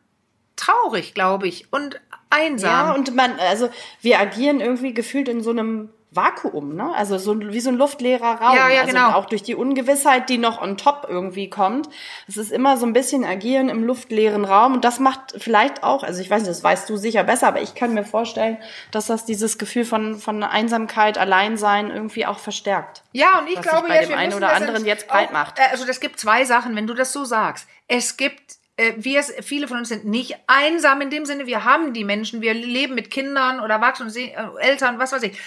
traurig, 0.57 1.15
glaube 1.15 1.47
ich, 1.49 1.73
und 1.73 2.01
einsam. 2.31 2.71
Ja, 2.89 2.93
und 2.95 3.15
man, 3.15 3.39
also 3.41 3.71
wir 4.01 4.19
agieren 4.19 4.61
irgendwie 4.61 4.95
gefühlt 4.95 5.29
in 5.29 5.43
so 5.43 5.51
einem 5.51 5.93
Vakuum, 6.13 6.75
ne? 6.75 6.93
Also 6.95 7.19
so 7.19 7.39
wie 7.41 7.61
so 7.61 7.71
ein 7.71 7.77
luftleerer 7.77 8.41
Raum. 8.41 8.57
Ja, 8.57 8.69
ja, 8.69 8.81
also 8.81 8.93
genau. 8.93 9.13
Auch 9.13 9.27
durch 9.27 9.43
die 9.45 9.55
Ungewissheit, 9.55 10.29
die 10.29 10.39
noch 10.39 10.61
on 10.61 10.77
top 10.77 11.07
irgendwie 11.09 11.49
kommt. 11.49 11.89
Es 12.27 12.37
ist 12.37 12.51
immer 12.51 12.77
so 12.77 12.85
ein 12.87 12.93
bisschen 12.93 13.25
agieren 13.25 13.69
im 13.69 13.85
luftleeren 13.85 14.45
Raum 14.45 14.75
und 14.75 14.85
das 14.85 14.99
macht 14.99 15.35
vielleicht 15.39 15.85
auch, 15.85 16.03
also 16.03 16.21
ich 16.21 16.29
weiß 16.29 16.43
nicht, 16.43 16.51
das 16.51 16.65
weißt 16.65 16.91
du 16.91 16.97
sicher 16.97 17.23
besser, 17.23 17.47
aber 17.49 17.63
ich 17.63 17.75
kann 17.75 17.95
mir 17.95 18.05
vorstellen, 18.05 18.59
dass 18.91 19.07
das 19.07 19.25
dieses 19.25 19.57
Gefühl 19.59 19.85
von 19.85 20.17
von 20.17 20.43
Einsamkeit, 20.43 21.17
Alleinsein 21.17 21.91
irgendwie 21.91 22.27
auch 22.27 22.39
verstärkt. 22.39 23.03
Ja, 23.13 23.39
und 23.39 23.47
ich 23.49 23.57
was 23.57 23.63
sich 23.63 23.71
glaube 23.73 23.89
bei 23.89 24.03
ja, 24.03 24.09
dem 24.09 24.19
einen 24.19 24.35
oder 24.35 24.53
anderen 24.53 24.85
jetzt 24.85 25.07
breit 25.07 25.33
macht. 25.33 25.59
äh, 25.59 25.63
Also 25.71 25.87
das 25.87 26.01
gibt 26.01 26.19
zwei 26.19 26.45
Sachen, 26.45 26.75
wenn 26.75 26.87
du 26.87 26.95
das 26.95 27.13
so 27.13 27.25
sagst. 27.25 27.69
Es 27.87 28.17
gibt 28.17 28.60
wir, 28.97 29.23
viele 29.23 29.69
von 29.69 29.79
uns 29.79 29.89
sind 29.89 30.05
nicht 30.05 30.37
einsam 30.47 31.01
in 31.01 31.11
dem 31.11 31.25
Sinne, 31.27 31.47
wir 31.47 31.65
haben 31.65 31.93
die 31.93 32.05
Menschen, 32.05 32.41
wir 32.41 32.55
leben 32.55 32.95
mit 32.95 33.11
Kindern 33.11 33.61
oder 33.61 33.75
Erwachsenen, 33.75 34.11
Se- 34.11 34.33
äh, 34.33 34.47
Eltern, 34.61 34.99
was 34.99 35.13
weiß 35.13 35.23
ich. 35.25 35.39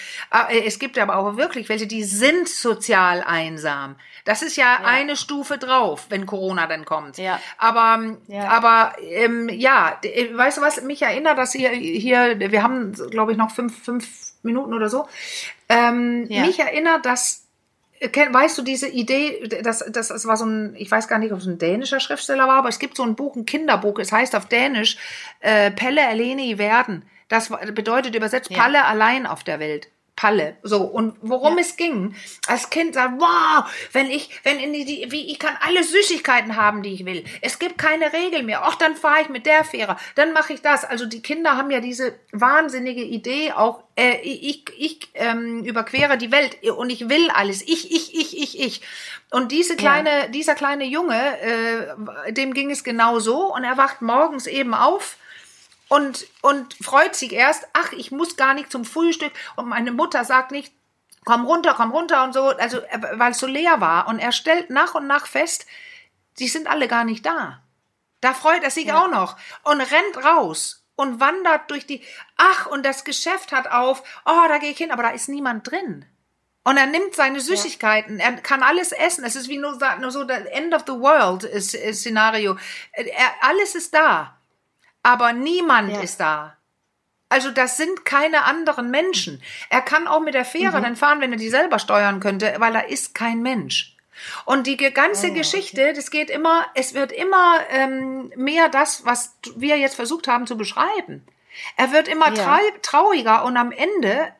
Äh, 0.50 0.66
Es 0.66 0.78
gibt 0.78 0.98
aber 0.98 1.16
auch 1.16 1.36
wirklich 1.36 1.68
welche, 1.68 1.86
die 1.86 2.04
sind 2.04 2.48
sozial 2.48 3.22
einsam. 3.26 3.96
Das 4.24 4.40
ist 4.42 4.56
ja, 4.56 4.80
eine 4.84 5.16
Stufe 5.16 5.58
drauf, 5.58 6.06
wenn 6.08 6.24
Corona 6.26 6.66
dann 6.66 6.84
kommt. 6.84 7.18
Ja. 7.18 7.38
Aber, 7.58 8.02
ähm, 8.02 8.18
Ja. 8.26 8.48
aber 8.48 8.92
ähm, 9.02 9.48
ja, 9.50 9.98
äh, 10.02 10.34
weißt 10.34 10.58
du 10.58 10.62
was, 10.62 10.80
mich 10.82 11.02
erinnert, 11.02 11.36
dass 11.36 11.52
hier, 11.52 11.70
hier 11.70 12.38
wir 12.38 12.62
haben, 12.62 12.92
glaube 13.10 13.32
ich, 13.32 13.38
noch 13.38 13.50
fünf, 13.50 13.84
fünf 13.84 14.06
Minuten 14.42 14.72
oder 14.74 14.88
so. 14.88 15.06
Ähm, 15.68 16.26
Ja. 16.28 16.42
Mich 16.46 16.58
erinnert, 16.58 17.04
dass 17.06 17.43
Weißt 18.00 18.58
du 18.58 18.62
diese 18.62 18.88
Idee, 18.88 19.48
das, 19.62 19.84
das, 19.90 20.08
das 20.08 20.26
war 20.26 20.36
so 20.36 20.44
ein, 20.44 20.74
ich 20.76 20.90
weiß 20.90 21.08
gar 21.08 21.18
nicht, 21.18 21.32
ob 21.32 21.38
es 21.38 21.46
ein 21.46 21.58
dänischer 21.58 22.00
Schriftsteller 22.00 22.46
war, 22.46 22.58
aber 22.58 22.68
es 22.68 22.78
gibt 22.78 22.96
so 22.96 23.02
ein 23.02 23.14
Buch, 23.14 23.36
ein 23.36 23.46
Kinderbuch, 23.46 23.98
es 23.98 24.12
heißt 24.12 24.34
auf 24.36 24.46
Dänisch 24.46 24.98
äh, 25.40 25.70
Pelle 25.70 26.06
Aleni 26.06 26.58
werden. 26.58 27.04
Das 27.28 27.48
bedeutet 27.48 28.14
übersetzt 28.14 28.50
Ja. 28.50 28.58
Palle 28.58 28.84
allein 28.84 29.26
auf 29.26 29.44
der 29.44 29.58
Welt. 29.58 29.88
Palle. 30.16 30.56
So, 30.62 30.82
und 30.82 31.16
worum 31.22 31.56
Ja. 31.56 31.60
es 31.62 31.76
ging, 31.76 32.14
als 32.46 32.70
Kind 32.70 32.94
sagt, 32.94 33.20
wow, 33.20 33.64
wenn 33.92 34.10
ich, 34.10 34.30
wenn 34.44 34.60
in 34.60 34.72
die, 34.72 34.84
die, 34.84 35.10
wie, 35.10 35.30
ich 35.30 35.38
kann 35.40 35.56
alle 35.60 35.82
Süßigkeiten 35.82 36.56
haben, 36.56 36.82
die 36.84 36.92
ich 36.94 37.04
will. 37.04 37.24
Es 37.40 37.58
gibt 37.58 37.78
keine 37.78 38.12
Regel 38.12 38.44
mehr. 38.44 38.62
Ach, 38.64 38.76
dann 38.76 38.94
fahre 38.94 39.22
ich 39.22 39.28
mit 39.28 39.44
der 39.44 39.64
Fähre, 39.64 39.96
dann 40.14 40.32
mache 40.32 40.52
ich 40.52 40.62
das. 40.62 40.84
Also 40.84 41.06
die 41.06 41.20
Kinder 41.20 41.56
haben 41.56 41.70
ja 41.70 41.80
diese 41.80 42.14
wahnsinnige 42.30 43.02
Idee, 43.02 43.52
auch 43.52 43.82
äh, 43.96 44.20
ich, 44.22 44.64
ich 44.78 45.00
ähm, 45.14 45.64
überquere 45.64 46.16
die 46.16 46.30
Welt 46.30 46.62
und 46.62 46.90
ich 46.90 47.08
will 47.08 47.30
alles. 47.30 47.62
Ich, 47.62 47.90
ich, 47.90 48.14
ich, 48.14 48.38
ich, 48.40 48.60
ich. 48.60 48.82
Und 49.30 49.50
diese 49.50 49.74
kleine, 49.76 50.30
dieser 50.30 50.54
kleine 50.54 50.84
Junge, 50.84 51.40
äh, 51.40 52.32
dem 52.32 52.54
ging 52.54 52.70
es 52.70 52.84
genau 52.84 53.18
so 53.18 53.52
und 53.52 53.64
er 53.64 53.76
wacht 53.76 54.00
morgens 54.00 54.46
eben 54.46 54.74
auf 54.74 55.16
und, 55.94 56.26
und 56.42 56.74
freut 56.82 57.14
sich 57.14 57.32
erst, 57.32 57.66
ach, 57.72 57.92
ich 57.92 58.10
muss 58.10 58.36
gar 58.36 58.54
nicht 58.54 58.70
zum 58.72 58.84
Frühstück 58.84 59.32
und 59.56 59.68
meine 59.68 59.92
Mutter 59.92 60.24
sagt 60.24 60.50
nicht, 60.50 60.72
komm 61.24 61.44
runter, 61.46 61.74
komm 61.76 61.90
runter 61.92 62.24
und 62.24 62.32
so, 62.34 62.48
also 62.48 62.78
äh, 62.80 63.00
weil 63.18 63.32
es 63.32 63.38
so 63.38 63.46
leer 63.46 63.80
war 63.80 64.08
und 64.08 64.18
er 64.18 64.32
stellt 64.32 64.70
nach 64.70 64.94
und 64.94 65.06
nach 65.06 65.26
fest, 65.26 65.66
die 66.38 66.48
sind 66.48 66.66
alle 66.68 66.88
gar 66.88 67.04
nicht 67.04 67.24
da. 67.24 67.62
Da 68.20 68.34
freut 68.34 68.62
er 68.62 68.70
sich 68.70 68.92
auch 68.92 69.08
noch 69.10 69.36
und 69.62 69.80
rennt 69.80 70.24
raus 70.24 70.84
und 70.96 71.20
wandert 71.20 71.70
durch 71.70 71.86
die, 71.86 72.02
ach, 72.36 72.66
und 72.66 72.84
das 72.84 73.04
Geschäft 73.04 73.52
hat 73.52 73.66
auf, 73.70 74.02
oh, 74.24 74.44
da 74.48 74.58
gehe 74.58 74.70
ich 74.70 74.78
hin, 74.78 74.90
aber 74.92 75.02
da 75.02 75.10
ist 75.10 75.28
niemand 75.28 75.70
drin. 75.70 76.04
Und 76.66 76.78
er 76.78 76.86
nimmt 76.86 77.14
seine 77.14 77.40
Süßigkeiten, 77.40 78.20
er 78.20 78.32
kann 78.40 78.62
alles 78.62 78.92
essen. 78.92 79.22
Es 79.24 79.36
ist 79.36 79.48
wie 79.48 79.58
nur, 79.58 79.74
so- 79.78 80.00
nur 80.00 80.10
so 80.10 80.24
das 80.24 80.44
End 80.46 80.72
of 80.74 80.84
the 80.86 80.92
World 80.98 81.42
Szenario. 81.62 82.56
Er, 82.92 83.06
alles 83.42 83.74
ist 83.74 83.92
da, 83.92 84.38
aber 85.04 85.32
niemand 85.32 85.92
Ja. 85.92 86.00
ist 86.00 86.18
da. 86.18 86.56
Also 87.28 87.50
das 87.52 87.76
sind 87.76 88.04
keine 88.04 88.44
anderen 88.44 88.90
Menschen. 88.90 89.40
Er 89.70 89.80
kann 89.82 90.06
auch 90.08 90.20
mit 90.20 90.34
der 90.34 90.44
Fähre 90.44 90.80
dann 90.80 90.96
fahren, 90.96 91.20
wenn 91.20 91.32
er 91.32 91.38
die 91.38 91.48
selber 91.48 91.78
steuern 91.78 92.20
könnte, 92.20 92.54
weil 92.58 92.74
er 92.74 92.88
ist 92.88 93.14
kein 93.14 93.40
Mensch. 93.42 93.96
Und 94.44 94.66
die 94.68 94.76
ganze 94.76 95.32
Geschichte, 95.32 95.92
das 95.92 96.10
geht 96.10 96.30
immer, 96.30 96.64
es 96.74 96.94
wird 96.94 97.10
immer 97.10 97.58
ähm, 97.70 98.32
mehr 98.36 98.68
das, 98.68 99.04
was 99.04 99.36
wir 99.56 99.76
jetzt 99.78 99.96
versucht 99.96 100.28
haben 100.28 100.46
zu 100.46 100.56
beschreiben. 100.56 101.26
Er 101.76 101.92
wird 101.92 102.08
immer 102.08 102.32
Ja. 102.32 102.44
trau 102.44 102.60
trauriger 102.82 103.44
und 103.44 103.56
am 103.56 103.72
Ende 103.72 104.32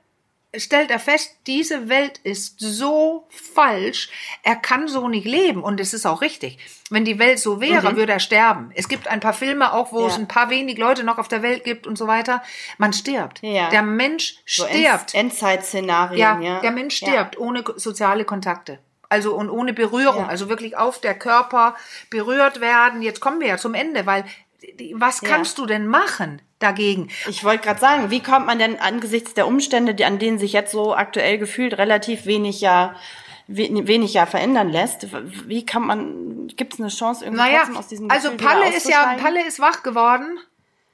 stellt 0.59 0.91
er 0.91 0.99
fest, 0.99 1.37
diese 1.47 1.89
Welt 1.89 2.19
ist 2.25 2.57
so 2.59 3.27
falsch, 3.31 4.09
er 4.43 4.57
kann 4.57 4.89
so 4.89 5.09
nicht 5.09 5.27
leben 5.27 5.63
und 5.63 5.81
es 5.81 5.95
ist 5.95 6.07
auch 6.07 6.21
richtig. 6.21 6.59
Wenn 6.91 7.05
die 7.05 7.19
Welt 7.19 7.39
so 7.39 7.61
wäre, 7.61 7.97
würde 7.97 8.13
er 8.13 8.21
sterben. 8.21 8.71
Es 8.75 8.89
gibt 8.89 9.09
ein 9.09 9.21
paar 9.21 9.33
Filme 9.33 9.73
auch, 9.73 9.93
wo 9.93 10.07
es 10.07 10.15
Mhm. 10.15 10.21
Ja. 10.21 10.25
ein 10.25 10.29
paar 10.29 10.51
wenig 10.51 10.79
Leute 10.79 11.03
noch 11.05 11.19
auf 11.19 11.29
der 11.29 11.43
Welt 11.43 11.65
gibt 11.65 11.87
und 11.87 11.97
so 11.99 12.07
weiter. 12.07 12.43
Man 12.79 12.93
stirbt. 12.93 13.41
Ja. 13.43 13.71
Der 13.71 13.83
Mensch 13.83 14.37
So 14.47 14.67
stirbt. 14.67 15.15
End 15.15 15.33
Endzeit-Szenarien, 15.33 16.19
Ja, 16.19 16.41
ja. 16.41 16.61
der 16.61 16.71
Mensch 16.71 16.97
stirbt 16.97 17.39
ohne 17.39 17.65
soziale 17.77 18.25
Kontakte. 18.25 18.79
Also 19.09 19.35
und 19.35 19.51
ohne 19.51 19.73
Berührung, 19.73 20.27
also 20.29 20.49
wirklich 20.49 20.77
auf 20.77 21.01
der 21.01 21.15
Körper 21.15 21.77
berührt 22.11 22.61
werden. 22.61 23.03
Jetzt 23.03 23.21
kommen 23.21 23.41
wir 23.41 23.49
ja 23.49 23.57
zum 23.59 23.75
Ende, 23.75 24.07
weil 24.07 24.25
was 24.95 25.21
kannst 25.21 25.59
du 25.59 25.67
denn 25.67 25.87
machen 25.87 26.41
dagegen? 26.65 27.09
Ich 27.29 27.45
wollte 27.45 27.63
gerade 27.65 27.79
sagen, 27.81 28.11
wie 28.11 28.21
kommt 28.23 28.47
man 28.47 28.59
denn 28.59 28.81
angesichts 28.81 29.35
der 29.35 29.47
Umstände, 29.47 29.95
die, 29.95 30.05
an 30.05 30.19
denen 30.19 30.39
sich 30.39 30.53
jetzt 30.53 30.73
so 30.73 30.95
aktuell 30.97 31.39
gefühlt 31.39 31.79
relativ 31.79 32.27
wenig 32.27 32.61
ja 32.61 32.97
we- 33.47 33.87
wenig 33.87 34.15
ja 34.15 34.27
verändern 34.27 34.71
lässt, 34.71 35.07
wie 35.49 35.65
kann 35.67 35.83
man, 35.87 36.49
gibt 36.57 36.75
es 36.75 36.81
eine 36.81 36.89
Chance 36.89 37.25
irgendwie 37.25 37.43
Naja, 37.43 37.69
aus 37.77 37.89
diesem 37.89 38.11
also 38.11 38.31
Gefühl 38.33 38.41
wieder 38.41 38.51
Palle 38.61 38.77
ist 38.77 38.89
ja? 38.89 39.17
Palle 39.21 39.47
ist 39.47 39.61
wach 39.61 39.83
geworden 39.83 40.39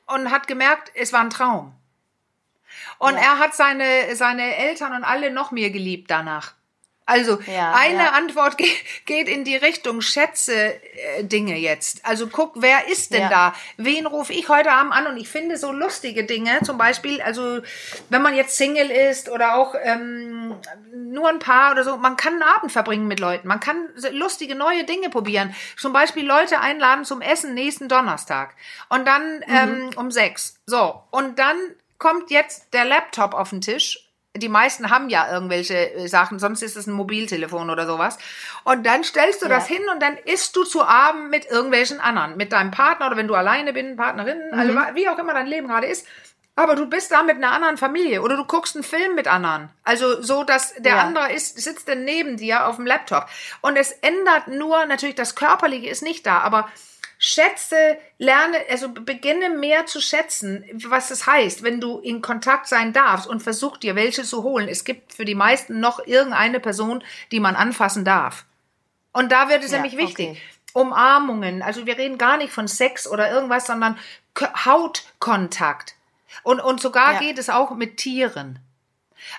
und 0.07 0.31
hat 0.31 0.47
gemerkt, 0.49 0.91
es 0.95 1.13
war 1.13 1.21
ein 1.21 1.31
Traum. 1.31 1.73
Und 2.99 3.15
Ja. 3.15 3.21
er 3.21 3.39
hat 3.39 3.55
seine, 3.55 3.85
seine 4.15 4.57
Eltern 4.57 4.93
und 4.95 5.05
alle 5.05 5.31
noch 5.31 5.51
mehr 5.53 5.71
geliebt 5.71 6.11
danach. 6.11 6.53
Also 7.11 7.41
Ja, 7.47 7.73
eine 7.75 8.05
ja. 8.05 8.11
Antwort 8.13 8.57
ge 8.57 8.69
geht 9.05 9.29
in 9.29 9.43
die 9.45 9.57
Richtung 9.57 10.01
schätze 10.01 10.55
äh, 10.55 11.25
Dinge 11.25 11.57
jetzt. 11.59 12.07
Also 12.07 12.29
guck, 12.29 12.53
wer 12.63 12.87
ist 12.87 13.13
denn 13.13 13.23
Ja. 13.23 13.29
da? 13.29 13.55
Wen 13.77 14.07
rufe 14.07 14.33
ich 14.33 14.49
heute 14.49 14.71
Abend 14.71 14.93
an? 14.93 15.09
Und 15.09 15.17
ich 15.17 15.29
finde 15.29 15.57
so 15.57 15.73
lustige 15.73 16.23
Dinge, 16.25 16.61
zum 16.63 16.79
Beispiel, 16.79 17.21
also 17.21 17.63
wenn 18.11 18.23
man 18.23 18.37
jetzt 18.37 18.57
Single 18.57 18.91
ist 18.91 19.29
oder 19.29 19.57
auch 19.57 19.75
ähm, 19.83 20.55
nur 20.95 21.29
ein 21.29 21.41
Paar 21.41 21.73
oder 21.73 21.83
so, 21.83 21.97
man 21.97 22.17
kann 22.17 22.35
einen 22.35 22.43
Abend 22.45 22.71
verbringen 22.71 23.09
mit 23.09 23.19
Leuten. 23.19 23.49
Man 23.49 23.59
kann 23.59 23.89
lustige 24.13 24.55
neue 24.55 24.85
Dinge 24.85 25.11
probieren. 25.11 25.53
Zum 25.77 25.93
Beispiel 25.93 26.25
Leute 26.25 26.61
einladen 26.61 27.05
zum 27.05 27.23
Essen 27.23 27.55
nächsten 27.55 27.89
Donnerstag. 27.89 28.55
Und 28.89 29.05
dann 29.07 29.45
ähm, 29.49 29.91
um 29.97 30.13
sechs. 30.13 30.55
So, 30.67 31.03
und 31.11 31.41
dann 31.41 31.57
kommt 31.99 32.31
jetzt 32.31 32.73
der 32.73 32.85
Laptop 32.85 33.35
auf 33.35 33.51
den 33.51 33.61
Tisch. 33.61 34.10
Die 34.37 34.49
meisten 34.49 34.91
haben 34.91 35.09
ja 35.09 35.31
irgendwelche 35.33 35.93
äh, 35.93 36.07
Sachen, 36.07 36.39
sonst 36.39 36.63
ist 36.63 36.77
es 36.77 36.87
ein 36.87 36.93
Mobiltelefon 36.93 37.69
oder 37.69 37.85
sowas. 37.87 38.17
Und 38.63 38.87
dann 38.87 39.03
stellst 39.03 39.43
du 39.43 39.49
das 39.49 39.67
hin 39.67 39.83
und 39.93 40.01
dann 40.01 40.17
isst 40.19 40.55
du 40.55 40.63
zu 40.63 40.85
Abend 40.85 41.31
mit 41.31 41.47
irgendwelchen 41.51 41.99
anderen, 42.01 42.37
mit 42.37 42.53
deinem 42.53 42.71
Partner 42.71 43.09
oder 43.09 43.17
wenn 43.17 43.27
du 43.27 43.35
alleine 43.35 43.73
bist, 43.73 43.97
Partnerin, 43.97 44.39
also 44.53 44.75
wa- 44.77 44.91
wie 44.95 45.09
auch 45.09 45.19
immer 45.19 45.35
dein 45.35 45.49
Leben 45.49 45.67
gerade 45.67 45.89
ist. 45.89 46.07
Aber 46.55 46.77
du 46.77 46.87
bist 46.87 47.11
da 47.11 47.23
mit 47.25 47.37
einer 47.37 47.51
anderen 47.51 47.77
Familie 47.77 48.23
oder 48.23 48.37
du 48.37 48.45
guckst 48.45 48.77
einen 48.77 48.85
Film 48.85 49.17
mit 49.17 49.27
anderen. 49.27 49.69
Also 49.83 50.23
so, 50.23 50.45
dass 50.45 50.75
der 50.75 50.97
Ja. 50.97 51.01
andere 51.01 51.33
ist, 51.33 51.59
sitzt 51.61 51.89
dann 51.89 52.05
neben 52.05 52.37
dir 52.37 52.67
auf 52.67 52.77
dem 52.77 52.87
Laptop. 52.87 53.27
Und 53.63 53.77
es 53.77 53.91
ändert 53.91 54.47
nur, 54.47 54.85
natürlich 54.87 55.15
das 55.17 55.35
Körperliche 55.35 55.89
ist 55.89 56.03
nicht 56.03 56.25
da, 56.25 56.39
aber 56.39 56.69
schätze, 57.23 57.99
lerne, 58.17 58.57
also 58.71 58.89
beginne 58.89 59.51
mehr 59.51 59.85
zu 59.85 60.01
schätzen, 60.01 60.65
was 60.87 61.11
es 61.11 61.27
heißt, 61.27 61.63
wenn 61.63 61.79
du 61.79 61.99
in 61.99 62.23
Kontakt 62.23 62.67
sein 62.67 62.95
darfst 62.95 63.27
und 63.27 63.43
versuch 63.43 63.77
dir 63.77 63.95
welche 63.95 64.23
zu 64.25 64.43
holen. 64.43 64.69
Es 64.69 64.85
gibt 64.85 65.13
für 65.13 65.27
die 65.27 65.35
meisten 65.35 65.81
noch 65.81 66.05
irgendeine 66.07 66.61
Person, 66.61 67.05
die 67.31 67.39
man 67.39 67.57
anfassen 67.57 68.07
darf. 68.07 68.47
Und 69.13 69.31
da 69.33 69.51
wird 69.51 69.63
es 69.63 69.71
Ja, 69.71 69.79
nämlich 69.83 69.99
wichtig. 69.99 70.31
okay. 70.31 70.41
Umarmungen. 70.73 71.61
Also 71.61 71.85
wir 71.85 71.99
reden 71.99 72.17
gar 72.17 72.39
nicht 72.39 72.53
von 72.55 72.67
Sex 72.67 73.07
oder 73.07 73.31
irgendwas, 73.31 73.67
sondern 73.67 73.99
Hautkontakt. 74.65 75.97
Und, 76.43 76.61
und 76.61 76.81
sogar 76.81 77.15
Ja. 77.15 77.19
geht 77.19 77.39
es 77.39 77.51
auch 77.51 77.73
mit 77.73 77.99
Tieren. 77.99 78.61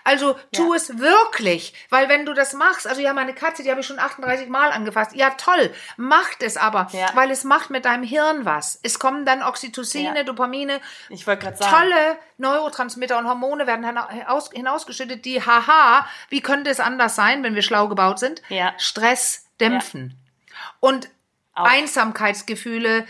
Also 0.04 0.38
tu 0.54 0.74
es 0.74 1.00
wirklich, 1.00 1.74
weil 1.90 2.10
wenn 2.10 2.26
du 2.26 2.34
das 2.34 2.54
machst, 2.54 2.88
also 2.88 3.02
ja, 3.02 3.14
meine 3.14 3.34
Katze, 3.34 3.64
die 3.64 3.70
habe 3.72 3.82
ich 3.82 3.88
schon 3.88 4.00
38 4.00 4.48
Mal 4.50 4.72
angefasst. 4.72 5.14
Ja, 5.16 5.32
toll, 5.32 5.74
macht 5.98 6.44
es 6.44 6.58
aber, 6.58 6.88
Ja. 6.92 7.10
weil 7.14 7.32
es 7.32 7.44
macht 7.44 7.70
mit 7.70 7.86
deinem 7.86 8.04
Hirn 8.04 8.46
was. 8.46 8.80
Es 8.84 9.00
kommen 9.00 9.26
dann 9.26 9.44
Oxytocine, 9.44 10.18
Ja. 10.18 10.24
Dopamine, 10.24 10.80
Ich 11.10 11.26
wollte 11.28 11.44
gerade 11.46 11.58
sagen. 11.58 11.72
tolle 11.72 12.18
Neurotransmitter 12.38 13.18
und 13.18 13.28
Hormone 13.28 13.68
werden 13.68 13.86
hinaus, 13.86 14.50
hinausgeschüttet, 14.52 15.26
die, 15.26 15.46
haha, 15.46 16.08
wie 16.30 16.42
könnte 16.42 16.70
es 16.70 16.80
anders 16.80 17.16
sein, 17.16 17.44
wenn 17.44 17.56
wir 17.56 17.62
schlau 17.62 17.88
gebaut 17.88 18.20
sind? 18.20 18.42
Ja. 18.50 18.74
Stress 18.78 19.46
dämpfen. 19.60 20.18
Und 20.80 21.10
Auch. 21.54 21.66
Einsamkeitsgefühle 21.66 23.06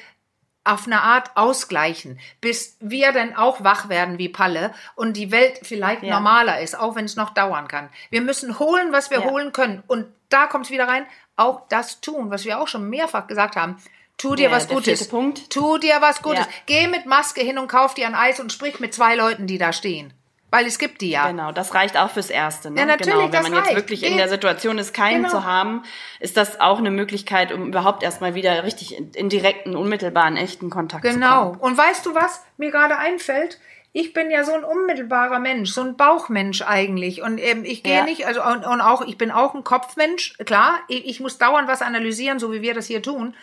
auf 0.64 0.86
eine 0.86 1.02
Art 1.02 1.32
ausgleichen, 1.36 2.20
bis 2.40 2.78
wir 2.80 3.12
dann 3.14 3.36
auch 3.36 3.64
wach 3.64 3.90
werden 3.90 4.18
wie 4.20 4.30
Palle 4.30 4.74
und 4.96 5.18
die 5.18 5.32
Welt 5.32 5.60
vielleicht 5.64 6.04
Ja. 6.04 6.16
normaler 6.16 6.62
ist, 6.62 6.78
auch 6.78 6.96
wenn 6.96 7.06
es 7.06 7.16
noch 7.16 7.32
dauern 7.32 7.68
kann. 7.68 7.90
Wir 8.10 8.22
müssen 8.22 8.60
holen, 8.60 8.92
was 8.92 9.10
wir 9.10 9.22
Ja. 9.22 9.26
holen 9.30 9.52
können. 9.54 9.82
Und 9.88 10.06
da 10.30 10.46
kommt 10.48 10.66
es 10.66 10.72
wieder 10.72 10.88
rein, 10.88 11.06
auch 11.36 11.68
das 11.70 12.00
tun, 12.02 12.30
was 12.30 12.46
wir 12.46 12.60
auch 12.62 12.68
schon 12.68 12.90
mehrfach 12.90 13.28
gesagt 13.28 13.56
haben. 13.56 13.78
Tu 14.18 14.36
dir 14.36 14.50
Ja, 14.50 14.52
was 14.52 14.68
der 14.68 14.76
Gutes. 14.76 15.08
Punkt. 15.08 15.50
Tu 15.50 15.80
dir 15.80 15.98
was 16.00 16.22
Gutes. 16.22 16.46
Geh 16.68 16.88
mit 16.88 17.08
Maske 17.08 17.42
hin 17.42 17.58
und 17.58 17.68
kauf 17.68 17.96
dir 17.96 18.06
ein 18.06 18.14
Eis 18.14 18.40
und 18.40 18.52
sprich 18.54 18.80
mit 18.80 18.94
zwei 18.94 19.16
Leuten, 19.16 19.48
die 19.48 19.58
da 19.58 19.74
stehen. 19.74 20.14
Weil 20.52 20.66
es 20.68 20.78
gibt 20.78 21.00
die 21.02 21.10
ja. 21.12 21.28
Genau, 21.30 21.52
das 21.54 21.74
reicht 21.74 21.98
auch 21.98 22.10
fürs 22.12 22.30
Erste. 22.30 22.70
Ne? 22.72 22.82
Ja, 22.82 22.86
natürlich, 22.86 23.14
genau, 23.14 23.32
wenn 23.32 23.42
man 23.44 23.54
jetzt 23.54 23.68
reicht. 23.68 23.76
wirklich 23.78 24.04
in 24.04 24.18
der 24.18 24.28
Situation 24.28 24.78
ist, 24.78 24.94
keinen 24.94 25.24
Genau. 25.24 25.30
zu 25.30 25.46
haben, 25.46 25.84
ist 26.20 26.36
das 26.38 26.60
auch 26.60 26.78
eine 26.78 26.92
Möglichkeit, 26.92 27.52
um 27.54 27.68
überhaupt 27.68 28.04
erstmal 28.04 28.36
wieder 28.36 28.64
richtig 28.66 28.98
in, 28.98 29.12
in 29.14 29.30
direkten, 29.30 29.76
unmittelbaren, 29.78 30.36
echten 30.36 30.70
Kontakt 30.70 31.06
zu 31.08 31.14
Genau. 31.14 31.52
kommen. 31.52 31.60
Und 31.62 31.78
weißt 31.78 32.06
du, 32.06 32.14
was 32.16 32.44
mir 32.58 32.70
gerade 32.70 32.98
einfällt? 32.98 33.60
Ich 33.94 34.14
bin 34.14 34.30
ja 34.30 34.44
so 34.44 34.54
ein 34.54 34.64
unmittelbarer 34.64 35.40
Mensch, 35.40 35.72
so 35.72 35.82
ein 35.82 35.96
Bauchmensch 35.98 36.62
eigentlich. 36.62 37.22
Und 37.22 37.38
ähm, 37.40 37.64
ich 37.66 37.82
gehe 37.84 37.96
Ja. 38.00 38.04
nicht, 38.04 38.26
also 38.28 38.44
und, 38.44 38.66
und 38.66 38.82
auch, 38.82 39.02
ich 39.02 39.18
bin 39.18 39.32
auch 39.32 39.54
ein 39.54 39.64
Kopfmensch, 39.64 40.38
klar, 40.46 40.80
ich, 40.90 41.06
ich 41.08 41.20
muss 41.22 41.38
dauernd 41.38 41.68
was 41.70 41.82
analysieren, 41.82 42.40
so 42.40 42.52
wie 42.52 42.62
wir 42.62 42.74
das 42.74 42.88
hier 42.88 43.02
tun. 43.02 43.36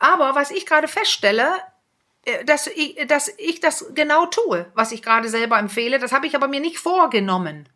Aber 0.00 0.34
was 0.34 0.50
ich 0.50 0.66
gerade 0.66 0.86
feststelle, 0.88 1.46
dass 2.44 2.66
ich, 2.66 3.06
dass 3.06 3.32
ich 3.38 3.60
das 3.60 3.86
genau 3.94 4.26
tue, 4.26 4.66
was 4.74 4.92
ich 4.92 5.02
gerade 5.02 5.28
selber 5.28 5.58
empfehle, 5.58 5.98
das 5.98 6.12
habe 6.12 6.26
ich 6.26 6.34
aber 6.34 6.48
mir 6.48 6.60
nicht 6.60 6.78
vorgenommen. 6.78 7.68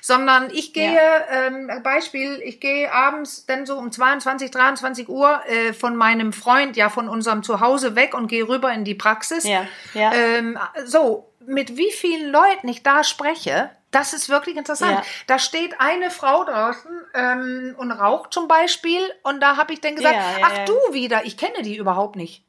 Sondern 0.00 0.50
ich 0.50 0.72
gehe, 0.72 1.00
ähm, 1.30 1.70
Beispiel, 1.84 2.40
ich 2.42 2.58
gehe 2.58 2.92
abends 2.92 3.46
dann 3.46 3.64
so 3.64 3.76
um 3.76 3.92
22, 3.92 4.50
23 4.50 5.08
Uhr 5.08 5.40
äh, 5.46 5.72
von 5.72 5.94
meinem 5.94 6.32
Freund, 6.32 6.76
ja 6.76 6.88
von 6.88 7.08
unserem 7.08 7.42
Zuhause 7.42 7.94
weg 7.94 8.14
und 8.14 8.26
gehe 8.28 8.48
rüber 8.48 8.72
in 8.72 8.84
die 8.84 8.94
Praxis. 8.94 9.44
Ja, 9.44 9.66
ja. 9.94 10.12
Ähm, 10.12 10.58
so, 10.84 11.30
mit 11.46 11.76
wie 11.76 11.92
vielen 11.92 12.30
Leuten 12.30 12.66
ich 12.68 12.82
da 12.82 13.04
spreche, 13.04 13.70
das 13.90 14.12
ist 14.12 14.28
wirklich 14.28 14.56
interessant. 14.56 14.98
Ja. 14.98 15.02
Da 15.26 15.38
steht 15.38 15.80
eine 15.80 16.10
Frau 16.10 16.44
draußen 16.44 16.90
ähm, 17.14 17.74
und 17.78 17.90
raucht 17.90 18.32
zum 18.34 18.48
Beispiel 18.48 19.00
und 19.22 19.40
da 19.40 19.56
habe 19.56 19.72
ich 19.72 19.80
dann 19.80 19.96
gesagt, 19.96 20.14
Ja, 20.14 20.38
ja, 20.38 20.46
ach 20.46 20.56
ja. 20.58 20.64
du 20.66 20.74
wieder, 20.92 21.24
ich 21.24 21.36
kenne 21.36 21.62
die 21.62 21.76
überhaupt 21.76 22.16
nicht. 22.16 22.44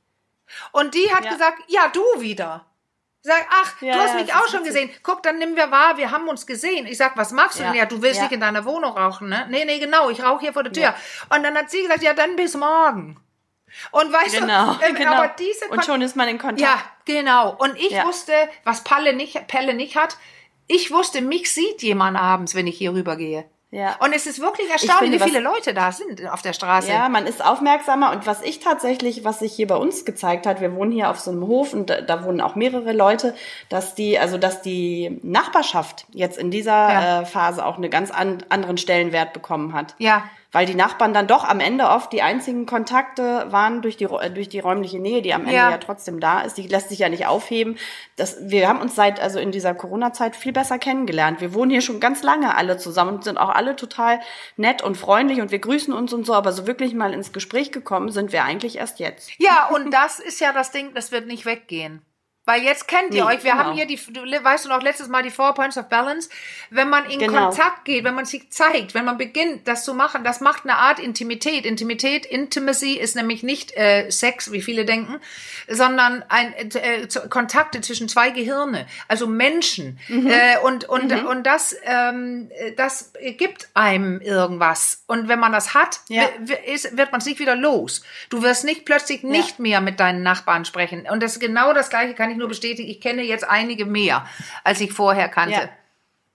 Und 0.71 0.93
die 0.95 1.13
hat 1.13 1.25
Ja. 1.25 1.31
gesagt, 1.31 1.59
ja, 1.67 1.87
du 1.89 2.03
wieder. 2.21 2.65
Sag, 3.21 3.45
ach, 3.49 3.81
Ja, 3.81 3.95
du 3.95 3.99
hast 4.01 4.15
mich 4.15 4.33
auch 4.33 4.47
schon 4.47 4.61
witzig. 4.65 4.87
gesehen. 4.87 4.89
Guck, 5.03 5.21
dann 5.23 5.39
nimm 5.39 5.55
wir 5.57 5.69
wahr, 5.71 5.97
wir 5.97 6.09
haben 6.11 6.29
uns 6.29 6.47
gesehen. 6.47 6.85
Ich 6.85 6.97
sag, 6.97 7.17
was 7.17 7.31
machst 7.31 7.59
du 7.59 7.63
denn? 7.63 7.73
Ja, 7.73 7.85
du 7.85 8.01
willst 8.01 8.21
nicht 8.21 8.31
in 8.31 8.39
deiner 8.39 8.63
Wohnung 8.63 8.97
rauchen, 8.97 9.27
ne? 9.27 9.45
Nee, 9.49 9.65
nee, 9.65 9.77
genau, 9.79 10.09
ich 10.09 10.23
rauche 10.23 10.39
hier 10.39 10.53
vor 10.53 10.63
der 10.63 10.71
Tür. 10.71 10.95
Und 11.35 11.43
dann 11.43 11.55
hat 11.57 11.69
sie 11.69 11.81
gesagt, 11.81 12.01
ja, 12.01 12.13
dann 12.13 12.37
bis 12.37 12.55
morgen. 12.55 13.19
Und 13.91 14.11
weißt 14.13 14.39
Genau, 14.39 14.73
du, 14.79 14.85
ähm, 14.85 14.95
genau. 14.95 15.13
aber 15.15 15.27
diese 15.37 15.65
Und 15.67 15.83
schon 15.85 16.01
ist 16.01 16.15
man 16.15 16.27
in 16.29 16.37
Kontakt. 16.37 16.61
ja, 16.61 16.81
genau. 17.05 17.55
Und 17.59 17.77
ich 17.77 17.91
Ja. 17.91 18.05
wusste, 18.05 18.33
was 18.63 18.83
Palle 18.85 19.13
nicht, 19.13 19.47
Pelle 19.47 19.73
nicht 19.73 19.97
hat. 19.97 20.15
Ich 20.67 20.89
wusste, 20.91 21.21
mich 21.21 21.51
sieht 21.53 21.81
jemand 21.83 22.17
abends, 22.17 22.55
wenn 22.55 22.67
ich 22.67 22.77
hier 22.77 22.93
rübergehe. 22.93 23.49
Ja. 23.71 23.97
Und 23.99 24.13
es 24.13 24.25
ist 24.25 24.39
wirklich 24.39 24.67
erstaunlich, 24.69 25.11
finde, 25.11 25.25
wie 25.25 25.29
viele 25.29 25.43
Leute 25.43 25.73
da 25.75 25.91
sind 25.91 26.27
auf 26.29 26.41
der 26.41 26.53
Straße. 26.53 26.89
Ja, 26.89 27.07
man 27.07 27.27
ist 27.27 27.45
aufmerksamer 27.45 28.11
und 28.11 28.25
was 28.25 28.41
ich 28.41 28.59
tatsächlich, 28.59 29.23
was 29.23 29.39
sich 29.39 29.53
hier 29.53 29.67
bei 29.67 29.75
uns 29.75 30.05
gezeigt 30.05 30.47
hat, 30.47 30.59
wir 30.59 30.73
wohnen 30.73 30.91
hier 30.91 31.09
auf 31.11 31.19
so 31.19 31.29
einem 31.29 31.45
Hof 31.45 31.73
und 31.73 31.89
da, 31.89 32.01
da 32.01 32.23
wohnen 32.23 32.41
auch 32.41 32.55
mehrere 32.55 32.93
Leute, 32.93 33.35
dass 33.69 33.93
die, 33.93 34.17
also 34.17 34.39
dass 34.39 34.63
die 34.63 35.19
Nachbarschaft 35.21 36.05
jetzt 36.11 36.37
in 36.39 36.49
dieser 36.49 36.69
Ja. 36.71 37.21
äh, 37.21 37.25
Phase 37.25 37.63
auch 37.63 37.77
einen 37.77 37.91
ganz 37.91 38.09
an, 38.09 38.43
anderen 38.49 38.77
Stellenwert 38.77 39.33
bekommen 39.33 39.73
hat. 39.73 39.93
Ja. 39.99 40.23
Weil 40.51 40.65
die 40.65 40.73
Nachbarn 40.73 41.13
dann 41.13 41.27
doch 41.27 41.43
am 41.43 41.59
Ende 41.59 41.85
oft 41.89 42.11
die 42.11 42.23
einzigen 42.23 42.65
Kontakte 42.65 43.45
waren 43.49 43.83
durch 43.83 43.97
die, 43.97 44.05
äh, 44.05 44.31
durch 44.31 44.49
die 44.49 44.59
räumliche 44.59 44.99
Nähe, 44.99 45.21
die 45.21 45.33
am 45.33 45.41
Ende 45.41 45.53
Ja. 45.53 45.69
ja, 45.69 45.77
trotzdem 45.77 46.19
da 46.19 46.41
ist. 46.41 46.57
Die 46.57 46.67
lässt 46.67 46.89
sich 46.89 46.99
ja 46.99 47.09
nicht 47.09 47.27
aufheben. 47.27 47.77
Das, 48.15 48.37
wir 48.41 48.67
haben 48.67 48.81
uns 48.81 48.95
seit, 48.95 49.19
also 49.19 49.37
in 49.37 49.51
dieser 49.51 49.75
Corona-Zeit 49.75 50.35
viel 50.35 50.51
besser 50.51 50.79
kennengelernt. 50.79 51.39
Wir 51.39 51.53
wohnen 51.53 51.69
hier 51.69 51.81
schon 51.81 51.99
ganz 51.99 52.23
lange 52.23 52.55
alle 52.55 52.77
zusammen 52.77 53.15
und 53.15 53.23
sind 53.23 53.37
auch 53.37 53.49
alle 53.49 53.75
total 53.75 54.19
nett 54.57 54.81
und 54.81 54.95
freundlich 54.97 55.39
und 55.39 55.51
wir 55.51 55.59
grüßen 55.59 55.93
uns 55.93 56.13
und 56.13 56.25
so, 56.25 56.33
aber 56.33 56.51
so 56.51 56.65
wirklich 56.65 56.95
mal 56.95 57.13
ins 57.13 57.31
Gespräch 57.31 57.71
gekommen 57.71 58.09
sind 58.09 58.31
wir 58.31 58.43
eigentlich 58.43 58.77
erst 58.77 58.99
jetzt. 58.99 59.29
Ja, 59.37 59.69
und 59.73 59.93
das 59.93 60.19
ist 60.19 60.39
ja 60.39 60.51
das 60.51 60.71
Ding, 60.71 60.93
das 60.95 61.11
wird 61.11 61.27
nicht 61.27 61.45
weggehen. 61.45 62.01
Weil 62.49 62.63
jetzt 62.63 62.87
kennt 62.87 63.13
ihr 63.13 63.25
Nee, 63.25 63.35
euch, 63.35 63.43
wir 63.43 63.51
genau. 63.51 63.63
haben 63.63 63.73
hier 63.75 63.85
die, 63.85 63.95
du, 64.11 64.21
weißt 64.21 64.65
du 64.65 64.69
noch, 64.69 64.81
letztes 64.81 65.07
Mal 65.07 65.21
die 65.21 65.29
Four 65.29 65.53
Points 65.53 65.77
of 65.77 65.87
Balance. 65.87 66.29
Wenn 66.71 66.89
man 66.89 67.05
in 67.09 67.19
Genau. 67.19 67.47
Kontakt 67.49 67.85
geht, 67.85 68.03
wenn 68.03 68.15
man 68.15 68.25
sich 68.25 68.49
zeigt, 68.49 68.93
wenn 68.95 69.05
man 69.05 69.17
beginnt, 69.19 69.67
das 69.67 69.85
zu 69.85 69.93
machen, 69.93 70.23
das 70.23 70.41
macht 70.41 70.63
eine 70.63 70.75
Art 70.77 70.97
Intimität. 70.99 71.65
Intimität, 71.65 72.25
Intimacy 72.25 72.93
ist 72.93 73.15
nämlich 73.15 73.43
nicht 73.43 73.75
äh, 73.77 74.09
Sex, 74.09 74.51
wie 74.51 74.61
viele 74.63 74.83
denken, 74.85 75.19
sondern 75.67 76.23
ein 76.29 76.53
äh, 76.57 77.07
zu- 77.07 77.29
Kontakte 77.29 77.81
zwischen 77.81 78.09
zwei 78.09 78.31
Gehirne, 78.31 78.87
also 79.07 79.27
Menschen. 79.27 79.99
Mhm. 80.07 80.27
Äh, 80.27 80.57
und 80.63 80.85
und 80.89 81.11
und 81.25 81.43
das 81.45 81.75
ähm, 81.83 82.49
äh, 82.57 82.71
das 82.73 83.13
gibt 83.37 83.69
einem 83.75 84.21
irgendwas. 84.21 85.03
Und 85.07 85.27
wenn 85.27 85.39
man 85.39 85.51
das 85.51 85.73
hat, 85.75 85.99
Ja. 86.07 86.23
ist, 86.65 86.97
wird 86.97 87.11
man 87.11 87.21
sich 87.21 87.37
wieder 87.39 87.55
los. 87.55 88.03
Du 88.29 88.41
wirst 88.41 88.63
nicht 88.65 88.85
plötzlich 88.85 89.23
nicht 89.23 89.59
mehr 89.59 89.81
mit 89.81 89.99
deinen 89.99 90.23
Nachbarn 90.23 90.65
sprechen. 90.65 91.05
Und 91.11 91.21
das 91.21 91.33
ist 91.33 91.39
genau 91.39 91.73
das 91.73 91.89
Gleiche, 91.89 92.13
kann 92.15 92.31
ich 92.31 92.37
nur 92.39 92.47
bestätigen. 92.47 92.89
Ich 92.89 92.99
kenne 93.01 93.21
jetzt 93.23 93.47
einige 93.47 93.85
mehr, 93.85 94.25
als 94.63 94.81
ich 94.81 94.91
vorher 94.93 95.29
kannte. 95.29 95.53
Ja. 95.55 95.69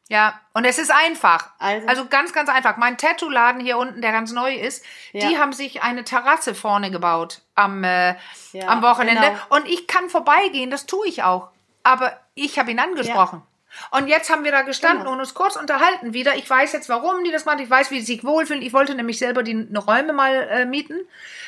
Ja, 0.08 0.38
und 0.52 0.66
es 0.66 0.78
ist 0.78 0.90
einfach. 0.92 1.48
Also- 1.58 1.88
Also, 1.88 2.06
ganz, 2.06 2.34
ganz 2.34 2.50
einfach. 2.50 2.76
Mein 2.76 2.98
Tattoo-Laden 2.98 3.60
hier 3.62 3.78
unten, 3.78 4.02
der 4.02 4.12
ganz 4.12 4.32
neu 4.32 4.54
ist, 4.54 4.84
Ja. 5.12 5.26
die 5.28 5.38
haben 5.38 5.54
sich 5.54 5.82
eine 5.82 6.04
Terrasse 6.04 6.54
vorne 6.54 6.90
gebaut 6.90 7.40
am, 7.54 7.82
äh, 7.84 8.14
Ja, 8.52 8.68
am 8.68 8.82
Wochenende. 8.82 9.22
genau. 9.28 9.38
Und 9.56 9.66
ich 9.66 9.86
kann 9.86 10.10
vorbeigehen, 10.10 10.70
das 10.70 10.84
tue 10.84 11.08
ich 11.08 11.22
auch. 11.22 11.48
Aber 11.84 12.12
ich 12.34 12.58
habe 12.58 12.70
ihn 12.70 12.78
angesprochen. 12.80 13.42
Und 13.90 14.06
jetzt 14.08 14.30
haben 14.30 14.44
wir 14.44 14.52
da 14.52 14.60
gestanden 14.62 15.00
Genau. 15.00 15.12
und 15.14 15.20
uns 15.20 15.32
kurz 15.34 15.56
unterhalten 15.56 16.12
wieder. 16.12 16.36
Ich 16.36 16.48
weiß 16.48 16.72
jetzt, 16.74 16.88
warum 16.90 17.24
die 17.24 17.32
das 17.32 17.44
machen. 17.46 17.60
Ich 17.60 17.70
weiß, 17.70 17.90
wie 17.90 18.00
sie 18.00 18.06
sich 18.14 18.24
wohlfühlen. 18.24 18.62
Ich 18.62 18.72
wollte 18.74 18.94
nämlich 18.94 19.18
selber 19.18 19.42
die 19.42 19.66
Räume 19.74 20.12
mal 20.12 20.32
äh, 20.50 20.64
mieten, 20.66 20.98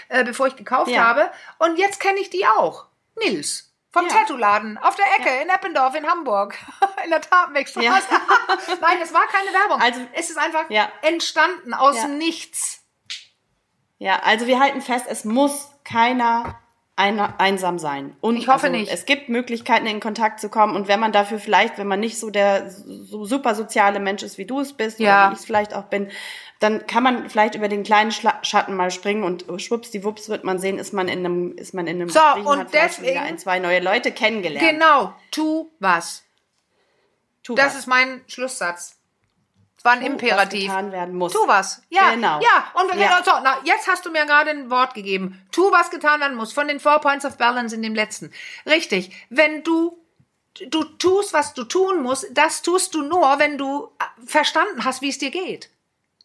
äh, 0.09 0.25
bevor 0.25 0.47
ich 0.47 0.57
gekauft 0.57 0.91
Ja. 0.91 1.05
habe. 1.05 1.31
Und 1.59 1.79
jetzt 1.79 2.01
kenne 2.01 2.19
ich 2.21 2.31
die 2.31 2.47
auch. 2.47 2.87
Nils. 3.23 3.66
Vom 3.97 4.07
Ja. 4.09 4.13
Tattoo-Laden 4.15 4.79
auf 4.79 4.95
der 4.97 5.05
Ecke 5.19 5.43
in 5.43 5.49
Eppendorf 5.49 5.95
in 5.95 6.07
Hamburg. 6.07 6.55
in 7.05 7.11
der 7.11 7.21
Tatenwegstraße. 7.21 7.85
Ja. 7.87 7.99
Nein, 8.81 8.99
es 9.03 9.13
war 9.15 9.23
keine 9.29 9.53
Werbung. 9.53 9.81
Also- 9.81 10.01
es 10.13 10.31
ist 10.31 10.39
einfach 10.39 10.69
Ja. 10.69 10.89
entstanden 11.03 11.73
aus 11.75 11.97
Ja. 11.97 12.03
dem 12.03 12.19
Nichts. 12.19 12.83
Ja, 13.99 14.21
also 14.25 14.47
wir 14.47 14.61
halten 14.61 14.83
fest, 14.83 15.07
es 15.09 15.25
muss 15.25 15.71
keiner 15.85 16.59
einer, 16.99 17.35
einsam 17.39 17.79
sein. 17.79 18.17
Und 18.23 18.37
Ich 18.39 18.49
hoffe 18.49 18.69
also, 18.69 18.79
nicht. 18.79 18.91
Es 18.91 19.05
gibt 19.05 19.29
Möglichkeiten, 19.29 19.87
in 19.87 20.01
Kontakt 20.01 20.41
zu 20.41 20.49
kommen. 20.49 20.75
Und 20.75 20.89
wenn 20.89 20.99
man 20.99 21.13
dafür 21.13 21.39
vielleicht, 21.39 21.77
wenn 21.77 21.87
man 21.87 22.01
nicht 22.01 22.19
so 22.19 22.31
der 22.31 22.71
so 22.71 23.27
super 23.27 23.55
soziale 23.55 24.01
Mensch 24.01 24.23
ist, 24.23 24.39
wie 24.39 24.47
du 24.47 24.61
es 24.61 24.73
bist, 24.73 24.99
Ja. 24.99 25.25
oder 25.25 25.31
wie 25.31 25.35
ich 25.35 25.41
es 25.41 25.45
vielleicht 25.45 25.75
auch 25.75 25.85
bin, 25.85 26.11
dann 26.61 26.87
kann 26.87 27.03
man 27.03 27.29
vielleicht 27.29 27.55
über 27.55 27.69
den 27.69 27.83
kleinen 27.83 28.13
Schla 28.13 28.39
Schatten 28.43 28.75
mal 28.77 28.91
springen 28.91 29.25
und 29.25 29.45
schwuppsdiwupps 29.61 30.29
wird 30.29 30.45
man 30.45 30.59
sehen, 30.59 30.79
ist 30.79 30.93
man 30.93 31.09
in 31.09 31.19
einem, 31.21 31.57
ist 31.57 31.75
man 31.75 31.87
in 31.87 31.97
einem 32.01 32.09
So, 32.09 32.19
Gespräch 32.21 32.47
und 32.47 32.59
wieder 32.61 32.69
deswegen- 32.73 33.19
ein, 33.19 33.39
zwei 33.39 33.59
neue 33.59 33.81
Leute 33.81 34.11
kennengelernt. 34.13 34.67
Genau. 34.69 35.15
Tu 35.31 35.71
was. 35.81 36.23
Tu 37.43 37.55
Das 37.55 37.69
was. 37.75 37.81
ist 37.81 37.87
mein 37.87 38.23
Schlusssatz. 38.27 38.97
Es 39.79 39.85
war 39.85 39.93
ein 39.93 40.01
Tu, 40.01 40.07
Imperativ. 40.07 40.69
Was 40.69 40.77
getan 40.77 40.93
werden 40.93 41.15
muss. 41.15 41.33
Tu 41.33 41.39
was. 41.47 41.83
Ja, 41.91 42.11
Genau. 42.15 42.41
ja. 42.41 42.73
Und 42.75 42.99
Ja. 42.99 43.23
So, 43.25 43.33
na, 43.43 43.59
jetzt 43.65 43.87
hast 43.87 44.05
du 44.07 44.11
mir 44.11 44.25
gerade 44.27 44.51
ein 44.51 44.71
Wort 44.71 44.95
gegeben. 44.95 45.47
Tu, 45.53 45.71
was 45.71 45.91
getan 45.91 46.21
werden 46.21 46.37
muss. 46.37 46.53
Von 46.53 46.67
den 46.69 46.81
Four 46.81 47.01
Points 47.01 47.25
of 47.25 47.37
Balance 47.37 47.75
in 47.75 47.83
dem 47.83 47.95
letzten. 47.95 48.33
Richtig. 48.65 49.11
Wenn 49.29 49.63
du, 49.63 49.97
du 50.69 50.85
tust, 50.85 51.35
was 51.35 51.53
du 51.55 51.65
tun 51.65 52.03
musst, 52.03 52.27
das 52.33 52.63
tust 52.63 52.95
du 52.95 53.03
nur, 53.03 53.39
wenn 53.39 53.59
du 53.59 53.91
äh, 54.01 54.27
verstanden 54.27 54.85
hast, 54.85 55.03
wie 55.03 55.11
es 55.11 55.19
dir 55.19 55.31
geht. 55.31 55.71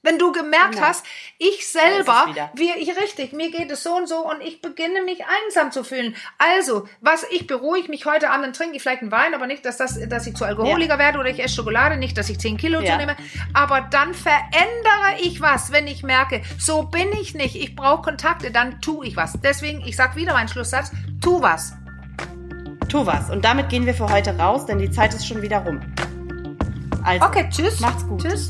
Wenn 0.03 0.17
du 0.17 0.31
gemerkt 0.31 0.73
Genau. 0.75 0.87
hast, 0.87 1.05
ich 1.37 1.67
selber, 1.69 2.25
wie 2.55 2.71
ich 2.71 2.89
richtig, 2.99 3.33
mir 3.33 3.51
geht 3.51 3.69
es 3.69 3.83
so 3.83 3.95
und 3.95 4.07
so 4.09 4.17
und 4.27 4.41
ich 4.41 4.59
beginne 4.59 5.03
mich 5.03 5.19
einsam 5.45 5.71
zu 5.71 5.83
fühlen. 5.83 6.15
Also, 6.39 6.87
was 7.01 7.23
ich 7.29 7.45
beruhige 7.45 7.87
mich 7.89 8.05
heute 8.07 8.31
Abend, 8.31 8.45
dann 8.45 8.53
trinke 8.53 8.75
ich 8.77 8.81
vielleicht 8.81 9.03
einen 9.03 9.11
Wein, 9.11 9.35
aber 9.35 9.45
nicht, 9.45 9.63
dass 9.63 9.77
das, 9.77 9.99
dass 10.09 10.25
ich 10.25 10.35
zu 10.35 10.43
Alkoholiker 10.45 10.97
werde 10.97 11.19
oder 11.19 11.29
ich 11.29 11.43
esse 11.43 11.53
Schokolade, 11.55 11.97
nicht, 11.97 12.17
dass 12.17 12.29
ich 12.29 12.39
10 12.39 12.57
Kilo 12.57 12.79
Ja. 12.81 12.93
zunehme. 12.93 13.15
Aber 13.53 13.81
dann 13.91 14.15
verändere 14.15 15.21
ich 15.21 15.39
was, 15.39 15.71
wenn 15.71 15.85
ich 15.85 16.01
merke, 16.01 16.41
so 16.57 16.81
bin 16.83 17.11
ich 17.21 17.35
nicht, 17.35 17.55
ich 17.55 17.75
brauche 17.75 18.01
Kontakte, 18.01 18.49
dann 18.49 18.81
tue 18.81 19.05
ich 19.05 19.15
was. 19.15 19.33
Deswegen, 19.43 19.81
ich 19.85 19.95
sag 19.95 20.15
wieder 20.15 20.33
meinen 20.33 20.47
Schlusssatz, 20.49 20.91
tu 21.21 21.41
was. 21.43 21.73
Tu 22.89 23.05
was. 23.05 23.29
Und 23.29 23.45
damit 23.45 23.69
gehen 23.69 23.85
wir 23.85 23.93
für 23.93 24.09
heute 24.09 24.35
raus, 24.37 24.65
denn 24.65 24.79
die 24.79 24.89
Zeit 24.89 25.13
ist 25.13 25.27
schon 25.27 25.43
wieder 25.43 25.59
rum. 25.59 25.79
Also, 27.03 27.23
Okay, 27.25 27.47
tschüss. 27.51 27.79
Macht's 27.79 28.05
gut. 28.07 28.21
Tschüss. 28.23 28.49